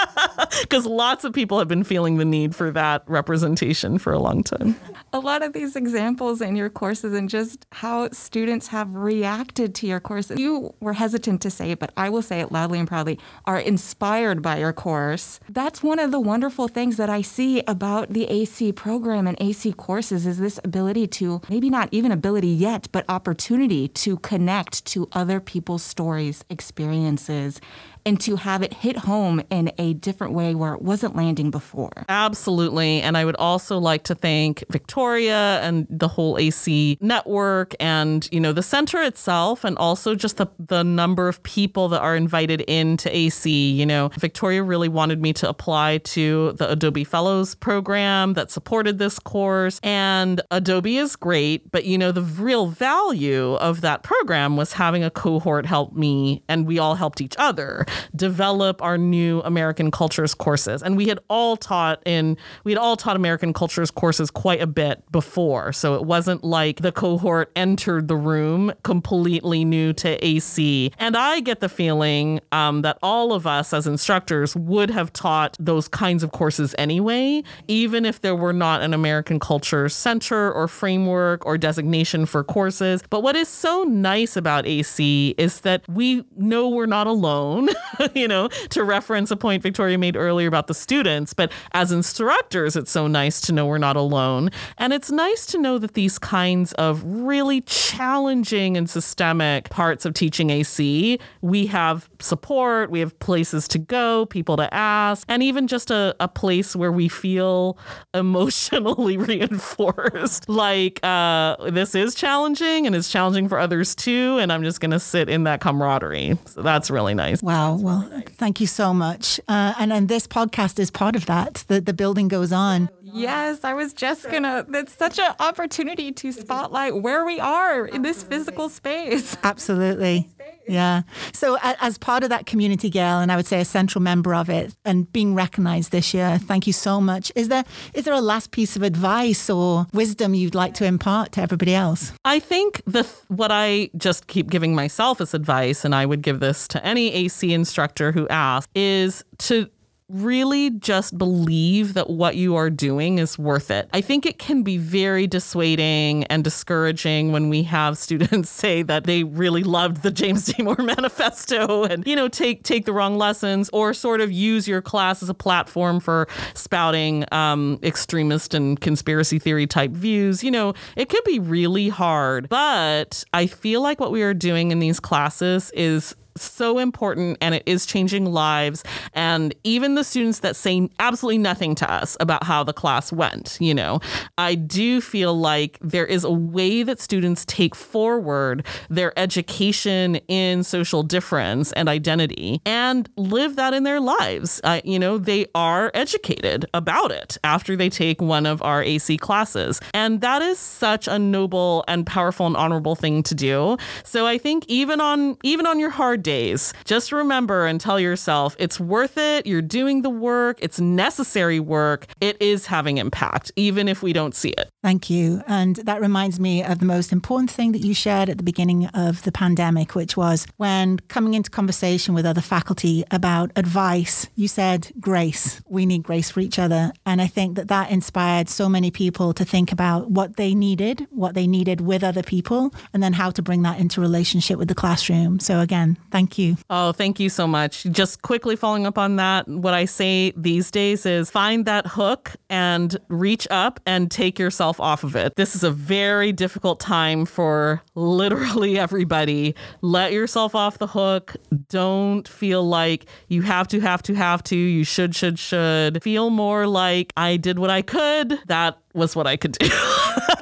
because 0.61 0.85
lots 0.85 1.23
of 1.23 1.33
people 1.33 1.59
have 1.59 1.67
been 1.67 1.83
feeling 1.83 2.17
the 2.17 2.25
need 2.25 2.55
for 2.55 2.71
that 2.71 3.03
representation 3.07 3.97
for 3.97 4.13
a 4.13 4.19
long 4.19 4.43
time. 4.43 4.75
A 5.13 5.19
lot 5.19 5.43
of 5.43 5.53
these 5.53 5.75
examples 5.75 6.41
in 6.41 6.55
your 6.55 6.69
courses 6.69 7.13
and 7.13 7.29
just 7.29 7.65
how 7.71 8.09
students 8.11 8.67
have 8.67 8.93
reacted 8.95 9.75
to 9.75 9.87
your 9.87 9.99
courses, 9.99 10.39
you 10.39 10.73
were 10.79 10.93
hesitant 10.93 11.41
to 11.41 11.49
say 11.49 11.71
it, 11.71 11.79
but 11.79 11.91
I 11.97 12.09
will 12.09 12.21
say 12.21 12.39
it 12.39 12.51
loudly 12.51 12.79
and 12.79 12.87
proudly, 12.87 13.19
are 13.45 13.59
inspired 13.59 14.41
by 14.41 14.59
your 14.59 14.73
course. 14.73 15.39
That's 15.49 15.83
one 15.83 15.99
of 15.99 16.11
the 16.11 16.19
wonderful 16.19 16.67
things 16.67 16.97
that 16.97 17.09
I 17.09 17.21
see 17.21 17.61
about 17.67 18.09
the 18.09 18.25
AC 18.25 18.71
program 18.73 19.27
and 19.27 19.37
AC 19.41 19.73
courses 19.73 20.25
is 20.25 20.37
this 20.37 20.59
ability 20.63 21.07
to 21.07 21.20
maybe 21.49 21.69
not 21.69 21.89
even 21.91 22.11
ability 22.11 22.47
yet, 22.47 22.87
but 22.91 23.05
opportunity 23.07 23.87
to 23.87 24.17
connect 24.17 24.85
to 24.85 25.07
other 25.11 25.39
people's 25.39 25.83
stories, 25.83 26.43
experiences, 26.49 27.61
and 28.05 28.19
to 28.21 28.35
have 28.35 28.61
it 28.61 28.73
hit 28.73 28.97
home 28.97 29.41
in 29.49 29.71
a 29.77 29.93
different 29.93 30.33
way 30.33 30.55
where 30.55 30.73
it 30.73 30.81
wasn't 30.81 31.15
landing 31.15 31.51
before. 31.51 31.91
Absolutely. 32.09 33.01
And 33.01 33.17
I 33.17 33.25
would 33.25 33.35
also 33.35 33.77
like 33.77 34.03
to 34.03 34.15
thank 34.15 34.63
Victoria 34.69 35.59
and 35.61 35.87
the 35.89 36.07
whole 36.07 36.37
AC 36.37 36.97
network 37.01 37.75
and, 37.79 38.27
you 38.31 38.39
know, 38.39 38.53
the 38.53 38.63
center 38.63 39.01
itself 39.01 39.63
and 39.63 39.77
also 39.77 40.15
just 40.15 40.37
the, 40.37 40.47
the 40.59 40.83
number 40.83 41.27
of 41.27 41.41
people 41.43 41.89
that 41.89 42.01
are 42.01 42.15
invited 42.15 42.61
into 42.61 43.15
AC. 43.15 43.71
You 43.71 43.85
know, 43.85 44.09
Victoria 44.19 44.63
really 44.63 44.89
wanted 44.89 45.21
me 45.21 45.33
to 45.33 45.49
apply 45.49 45.99
to 45.99 46.53
the 46.53 46.71
Adobe 46.71 47.03
Fellows 47.03 47.55
program 47.55 48.33
that 48.33 48.51
supported 48.51 48.97
this 48.97 49.19
course. 49.19 49.79
And 49.83 50.41
Adobe 50.51 50.97
is 50.97 51.15
great, 51.15 51.71
but, 51.71 51.85
you 51.85 51.97
know, 51.97 52.11
the 52.11 52.21
real 52.21 52.67
value 52.67 53.53
of 53.55 53.81
that 53.81 54.03
program 54.03 54.57
was 54.57 54.73
having 54.73 55.03
a 55.03 55.09
cohort 55.09 55.65
help 55.65 55.93
me 55.93 56.43
and 56.47 56.65
we 56.65 56.79
all 56.79 56.95
helped 56.95 57.21
each 57.21 57.35
other 57.37 57.85
develop 58.15 58.81
our 58.81 58.97
new 58.97 59.41
American 59.41 59.91
cultures 59.91 60.33
courses. 60.33 60.83
And 60.83 60.97
we 60.97 61.07
had 61.07 61.19
all 61.29 61.57
taught 61.57 62.01
in 62.05 62.37
we 62.63 62.71
had 62.71 62.79
all 62.79 62.95
taught 62.95 63.15
American 63.15 63.53
cultures 63.53 63.91
courses 63.91 64.31
quite 64.31 64.61
a 64.61 64.67
bit 64.67 65.03
before. 65.11 65.73
So 65.73 65.95
it 65.95 66.03
wasn't 66.03 66.43
like 66.43 66.81
the 66.81 66.91
cohort 66.91 67.51
entered 67.55 68.07
the 68.07 68.15
room 68.15 68.73
completely 68.83 69.65
new 69.65 69.93
to 69.93 70.23
AC. 70.25 70.91
And 70.97 71.15
I 71.17 71.39
get 71.39 71.59
the 71.59 71.69
feeling 71.69 72.39
um, 72.51 72.81
that 72.81 72.97
all 73.01 73.33
of 73.33 73.47
us 73.47 73.73
as 73.73 73.87
instructors 73.87 74.55
would 74.55 74.89
have 74.89 75.13
taught 75.13 75.55
those 75.59 75.87
kinds 75.87 76.23
of 76.23 76.31
courses 76.31 76.75
anyway, 76.77 77.43
even 77.67 78.05
if 78.05 78.21
there 78.21 78.35
were 78.35 78.53
not 78.53 78.81
an 78.81 78.93
American 78.93 79.39
culture 79.39 79.89
center 79.89 80.51
or 80.51 80.67
framework 80.67 81.45
or 81.45 81.57
designation 81.57 82.25
for 82.25 82.43
courses. 82.43 83.03
But 83.09 83.21
what 83.21 83.35
is 83.35 83.47
so 83.47 83.83
nice 83.83 84.35
about 84.35 84.65
AC 84.65 85.35
is 85.37 85.61
that 85.61 85.87
we 85.87 86.23
know 86.35 86.69
we're 86.69 86.85
not 86.85 87.07
alone. 87.07 87.69
you 88.15 88.27
know, 88.27 88.47
to 88.69 88.83
reference 88.83 89.31
a 89.31 89.37
point 89.37 89.63
Victoria 89.63 89.97
made 89.97 90.15
earlier 90.15 90.47
about 90.47 90.67
the 90.67 90.73
students. 90.73 91.33
But 91.33 91.51
as 91.73 91.91
instructors, 91.91 92.75
it's 92.75 92.91
so 92.91 93.07
nice 93.07 93.41
to 93.41 93.53
know 93.53 93.65
we're 93.65 93.77
not 93.77 93.95
alone. 93.95 94.49
And 94.77 94.93
it's 94.93 95.11
nice 95.11 95.45
to 95.47 95.57
know 95.57 95.77
that 95.77 95.93
these 95.93 96.19
kinds 96.19 96.73
of 96.73 97.03
really 97.03 97.61
challenging 97.61 98.77
and 98.77 98.89
systemic 98.89 99.69
parts 99.69 100.05
of 100.05 100.13
teaching 100.13 100.49
AC, 100.49 101.19
we 101.41 101.65
have 101.67 102.09
support, 102.19 102.91
we 102.91 102.99
have 102.99 103.17
places 103.19 103.67
to 103.69 103.79
go, 103.79 104.25
people 104.25 104.57
to 104.57 104.73
ask, 104.73 105.25
and 105.27 105.43
even 105.43 105.67
just 105.67 105.91
a, 105.91 106.15
a 106.19 106.27
place 106.27 106.75
where 106.75 106.91
we 106.91 107.07
feel 107.07 107.77
emotionally 108.13 109.17
reinforced. 109.17 110.47
like, 110.49 110.99
uh, 111.03 111.55
this 111.69 111.95
is 111.95 112.15
challenging 112.15 112.85
and 112.85 112.95
it's 112.95 113.09
challenging 113.09 113.47
for 113.47 113.59
others 113.59 113.95
too. 113.95 114.37
And 114.39 114.51
I'm 114.51 114.63
just 114.63 114.79
going 114.79 114.91
to 114.91 114.99
sit 114.99 115.29
in 115.29 115.43
that 115.43 115.61
camaraderie. 115.61 116.37
So 116.45 116.61
that's 116.61 116.89
really 116.89 117.13
nice. 117.13 117.41
Wow. 117.41 117.70
Well, 117.75 118.09
thank 118.37 118.59
you 118.59 118.67
so 118.67 118.93
much. 118.93 119.39
Uh, 119.47 119.73
and 119.79 119.91
and 119.93 120.07
this 120.07 120.27
podcast 120.27 120.79
is 120.79 120.91
part 120.91 121.15
of 121.15 121.25
that. 121.27 121.63
The 121.67 121.81
the 121.81 121.93
building 121.93 122.27
goes 122.27 122.51
on. 122.51 122.89
Yes, 123.01 123.63
I 123.63 123.73
was 123.73 123.93
just 123.93 124.29
gonna. 124.29 124.65
It's 124.73 124.93
such 124.93 125.19
an 125.19 125.33
opportunity 125.39 126.11
to 126.13 126.31
spotlight 126.31 127.01
where 127.01 127.25
we 127.25 127.39
are 127.39 127.85
in 127.85 128.01
this 128.01 128.23
physical 128.23 128.69
space. 128.69 129.35
Absolutely. 129.43 130.29
Yeah. 130.71 131.01
So, 131.33 131.57
as 131.61 131.97
part 131.97 132.23
of 132.23 132.29
that 132.29 132.45
community, 132.45 132.89
Gail, 132.89 133.19
and 133.19 133.29
I 133.29 133.35
would 133.35 133.45
say 133.45 133.59
a 133.59 133.65
central 133.65 134.01
member 134.01 134.33
of 134.33 134.49
it, 134.49 134.73
and 134.85 135.11
being 135.11 135.35
recognized 135.35 135.91
this 135.91 136.13
year, 136.13 136.37
thank 136.37 136.65
you 136.65 136.71
so 136.71 137.01
much. 137.01 137.29
Is 137.35 137.49
there 137.49 137.65
is 137.93 138.05
there 138.05 138.13
a 138.13 138.21
last 138.21 138.51
piece 138.51 138.77
of 138.77 138.81
advice 138.81 139.49
or 139.49 139.85
wisdom 139.91 140.33
you'd 140.33 140.55
like 140.55 140.73
to 140.75 140.85
impart 140.85 141.33
to 141.33 141.41
everybody 141.41 141.75
else? 141.75 142.13
I 142.23 142.39
think 142.39 142.81
the 142.87 143.03
what 143.27 143.51
I 143.51 143.89
just 143.97 144.27
keep 144.27 144.49
giving 144.49 144.73
myself 144.73 145.19
as 145.19 145.33
advice, 145.33 145.83
and 145.83 145.93
I 145.93 146.05
would 146.05 146.21
give 146.21 146.39
this 146.39 146.69
to 146.69 146.85
any 146.85 147.11
AC 147.13 147.53
instructor 147.53 148.13
who 148.13 148.25
asks, 148.29 148.71
is 148.73 149.25
to 149.39 149.69
really 150.13 150.69
just 150.71 151.17
believe 151.17 151.93
that 151.93 152.09
what 152.09 152.35
you 152.35 152.55
are 152.55 152.69
doing 152.69 153.17
is 153.17 153.37
worth 153.37 153.71
it. 153.71 153.89
I 153.93 154.01
think 154.01 154.25
it 154.25 154.39
can 154.39 154.63
be 154.63 154.77
very 154.77 155.27
dissuading 155.27 156.25
and 156.25 156.43
discouraging 156.43 157.31
when 157.31 157.49
we 157.49 157.63
have 157.63 157.97
students 157.97 158.49
say 158.61 158.83
that 158.83 159.05
they 159.05 159.23
really 159.23 159.63
loved 159.63 160.03
the 160.03 160.11
James 160.11 160.47
Damore 160.49 160.85
manifesto 160.85 161.83
and 161.83 162.05
you 162.05 162.15
know 162.15 162.27
take 162.27 162.63
take 162.63 162.85
the 162.85 162.93
wrong 162.93 163.17
lessons 163.17 163.69
or 163.73 163.93
sort 163.93 164.21
of 164.21 164.31
use 164.31 164.67
your 164.67 164.81
class 164.81 165.23
as 165.23 165.29
a 165.29 165.33
platform 165.33 165.99
for 165.99 166.27
spouting 166.53 167.25
um, 167.31 167.79
extremist 167.83 168.53
and 168.53 168.79
conspiracy 168.81 169.39
theory 169.39 169.67
type 169.67 169.91
views. 169.91 170.43
You 170.43 170.51
know, 170.51 170.73
it 170.95 171.09
could 171.09 171.23
be 171.23 171.39
really 171.39 171.89
hard, 171.89 172.49
but 172.49 173.23
I 173.33 173.47
feel 173.47 173.81
like 173.81 173.99
what 173.99 174.11
we 174.11 174.23
are 174.23 174.33
doing 174.33 174.71
in 174.71 174.79
these 174.79 174.99
classes 174.99 175.71
is 175.71 176.15
so 176.37 176.77
important 176.77 177.37
and 177.41 177.55
it 177.55 177.63
is 177.65 177.85
changing 177.85 178.25
lives. 178.25 178.83
And 179.13 179.53
even 179.63 179.95
the 179.95 180.03
students 180.03 180.39
that 180.39 180.55
say 180.55 180.89
absolutely 180.99 181.39
nothing 181.39 181.75
to 181.75 181.91
us 181.91 182.15
about 182.19 182.43
how 182.43 182.63
the 182.63 182.73
class 182.73 183.11
went, 183.11 183.57
you 183.59 183.73
know, 183.73 183.99
I 184.37 184.55
do 184.55 185.01
feel 185.01 185.37
like 185.37 185.77
there 185.81 186.05
is 186.05 186.23
a 186.23 186.31
way 186.31 186.83
that 186.83 186.99
students 186.99 187.45
take 187.45 187.75
forward 187.75 188.65
their 188.89 189.17
education 189.17 190.17
in 190.27 190.63
social 190.63 191.03
difference 191.03 191.71
and 191.73 191.89
identity 191.89 192.61
and 192.65 193.09
live 193.17 193.55
that 193.55 193.73
in 193.73 193.83
their 193.83 193.99
lives. 193.99 194.61
Uh, 194.63 194.81
you 194.83 194.99
know, 194.99 195.17
they 195.17 195.47
are 195.55 195.91
educated 195.93 196.65
about 196.73 197.11
it 197.11 197.37
after 197.43 197.75
they 197.75 197.89
take 197.89 198.21
one 198.21 198.45
of 198.45 198.61
our 198.61 198.83
AC 198.83 199.17
classes. 199.17 199.81
And 199.93 200.21
that 200.21 200.41
is 200.41 200.59
such 200.59 201.07
a 201.07 201.17
noble 201.17 201.83
and 201.87 202.05
powerful 202.05 202.45
and 202.47 202.55
honorable 202.55 202.95
thing 202.95 203.23
to 203.23 203.35
do. 203.35 203.77
So 204.03 204.25
I 204.25 204.37
think 204.37 204.65
even 204.67 205.01
on 205.01 205.37
even 205.43 205.65
on 205.65 205.79
your 205.79 205.89
hard 205.89 206.11
hard 206.11 206.20
days, 206.21 206.73
just 206.85 207.11
remember 207.11 207.65
and 207.65 207.79
tell 207.81 207.99
yourself 207.99 208.55
it's 208.59 208.79
worth 208.79 209.17
it. 209.17 209.45
You're 209.45 209.61
doing 209.61 210.01
the 210.01 210.09
work, 210.09 210.57
it's 210.61 210.79
necessary 210.79 211.59
work. 211.59 212.07
It 212.21 212.41
is 212.41 212.67
having 212.67 212.97
impact, 212.97 213.51
even 213.55 213.87
if 213.87 214.03
we 214.03 214.13
don't 214.13 214.35
see 214.35 214.49
it. 214.49 214.69
Thank 214.81 215.09
you. 215.09 215.41
And 215.47 215.75
that 215.77 216.01
reminds 216.01 216.39
me 216.39 216.63
of 216.63 216.79
the 216.79 216.85
most 216.85 217.11
important 217.11 217.51
thing 217.51 217.71
that 217.73 217.79
you 217.79 217.93
shared 217.93 218.29
at 218.29 218.37
the 218.37 218.43
beginning 218.43 218.87
of 218.87 219.23
the 219.23 219.31
pandemic, 219.31 219.95
which 219.95 220.17
was 220.17 220.47
when 220.57 220.99
coming 221.07 221.33
into 221.33 221.49
conversation 221.49 222.13
with 222.13 222.25
other 222.25 222.41
faculty 222.41 223.03
about 223.11 223.51
advice, 223.55 224.27
you 224.35 224.47
said 224.47 224.91
grace. 224.99 225.61
We 225.67 225.85
need 225.85 226.03
grace 226.03 226.29
for 226.29 226.39
each 226.39 226.57
other. 226.57 226.91
And 227.05 227.21
I 227.21 227.27
think 227.27 227.55
that 227.55 227.67
that 227.67 227.91
inspired 227.91 228.49
so 228.49 228.67
many 228.67 228.91
people 228.91 229.33
to 229.33 229.45
think 229.45 229.71
about 229.71 230.09
what 230.09 230.37
they 230.37 230.55
needed, 230.55 231.07
what 231.11 231.35
they 231.35 231.47
needed 231.47 231.81
with 231.81 232.03
other 232.03 232.23
people, 232.23 232.73
and 232.93 233.03
then 233.03 233.13
how 233.13 233.31
to 233.31 233.41
bring 233.41 233.61
that 233.63 233.79
into 233.79 234.01
relationship 234.01 234.57
with 234.57 234.67
the 234.67 234.75
classroom. 234.75 235.39
So 235.39 235.59
again, 235.59 235.97
thank 236.11 236.37
you. 236.37 236.57
Oh, 236.69 236.91
thank 236.91 237.19
you 237.19 237.29
so 237.29 237.47
much. 237.47 237.83
Just 237.85 238.21
quickly 238.21 238.55
following 238.55 238.85
up 238.85 238.97
on 238.97 239.15
that, 239.15 239.47
what 239.47 239.73
I 239.73 239.85
say 239.85 240.31
these 240.35 240.69
days 240.71 241.05
is 241.05 241.29
find 241.29 241.65
that 241.65 241.87
hook 241.87 242.31
and 242.49 242.97
reach 243.07 243.47
up 243.49 243.79
and 243.85 244.11
take 244.11 244.37
yourself 244.37 244.79
off 244.79 245.03
of 245.03 245.15
it. 245.15 245.35
This 245.35 245.55
is 245.55 245.63
a 245.63 245.71
very 245.71 246.31
difficult 246.31 246.79
time 246.79 247.25
for 247.25 247.81
literally 247.95 248.77
everybody. 248.77 249.55
Let 249.81 250.11
yourself 250.13 250.55
off 250.55 250.77
the 250.77 250.87
hook. 250.87 251.35
Don't 251.69 252.27
feel 252.27 252.67
like 252.67 253.05
you 253.27 253.41
have 253.41 253.67
to, 253.69 253.79
have 253.79 254.03
to, 254.03 254.13
have 254.13 254.43
to. 254.43 254.55
You 254.55 254.83
should, 254.83 255.15
should, 255.15 255.39
should. 255.39 256.03
Feel 256.03 256.29
more 256.29 256.67
like 256.67 257.13
I 257.17 257.37
did 257.37 257.59
what 257.59 257.69
I 257.69 257.81
could. 257.81 258.39
That 258.47 258.77
was 258.93 259.15
what 259.15 259.27
I 259.27 259.37
could 259.37 259.53
do. 259.53 259.69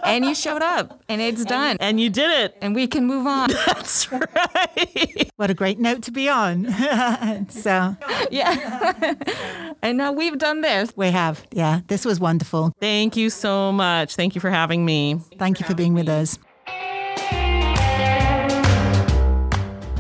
and 0.09 0.25
you 0.25 0.35
showed 0.35 0.61
up 0.61 1.01
and 1.07 1.21
it's 1.21 1.45
done. 1.45 1.77
And 1.79 1.99
you 1.99 2.09
did 2.09 2.31
it. 2.31 2.57
And 2.61 2.75
we 2.75 2.87
can 2.87 3.05
move 3.05 3.27
on. 3.27 3.49
That's 3.65 4.11
right. 4.11 5.29
What 5.35 5.49
a 5.49 5.53
great 5.53 5.79
note 5.79 6.03
to 6.03 6.11
be 6.11 6.29
on. 6.29 6.69
so, 7.49 7.95
yeah. 8.31 9.15
and 9.81 9.97
now 9.97 10.11
we've 10.11 10.37
done 10.37 10.61
this. 10.61 10.91
We 10.95 11.11
have. 11.11 11.45
Yeah. 11.51 11.81
This 11.87 12.05
was 12.05 12.19
wonderful. 12.19 12.73
Thank 12.79 13.15
you 13.15 13.29
so 13.29 13.71
much. 13.71 14.15
Thank 14.15 14.35
you 14.35 14.41
for 14.41 14.49
having 14.49 14.85
me. 14.85 15.19
Thank 15.37 15.59
you 15.59 15.65
for 15.65 15.75
being 15.75 15.93
with 15.93 16.09
us. 16.09 16.37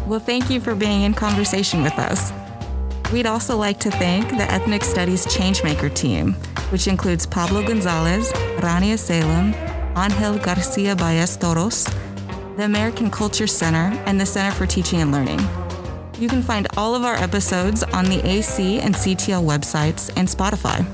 Well, 0.07 0.19
thank 0.19 0.49
you 0.49 0.59
for 0.59 0.73
being 0.73 1.03
in 1.03 1.13
conversation 1.13 1.83
with 1.83 1.93
us. 1.99 2.31
We'd 3.13 3.27
also 3.27 3.57
like 3.57 3.79
to 3.81 3.91
thank 3.91 4.29
the 4.29 4.51
Ethnic 4.51 4.83
Studies 4.83 5.25
Changemaker 5.25 5.93
team, 5.93 6.33
which 6.71 6.87
includes 6.87 7.25
Pablo 7.25 7.65
Gonzalez, 7.65 8.31
Rania 8.59 8.97
Salem, 8.97 9.53
Angel 9.97 10.37
Garcia 10.37 10.95
Baez 10.95 11.37
Toros, 11.37 11.85
the 12.57 12.63
American 12.63 13.09
Culture 13.09 13.47
Center, 13.47 13.91
and 14.05 14.19
the 14.19 14.25
Center 14.25 14.55
for 14.55 14.65
Teaching 14.65 15.01
and 15.01 15.11
Learning. 15.11 15.39
You 16.17 16.27
can 16.27 16.41
find 16.41 16.67
all 16.77 16.95
of 16.95 17.03
our 17.03 17.15
episodes 17.15 17.83
on 17.83 18.05
the 18.05 18.25
AC 18.27 18.79
and 18.79 18.93
CTL 18.93 19.43
websites 19.43 20.11
and 20.15 20.27
Spotify. 20.27 20.85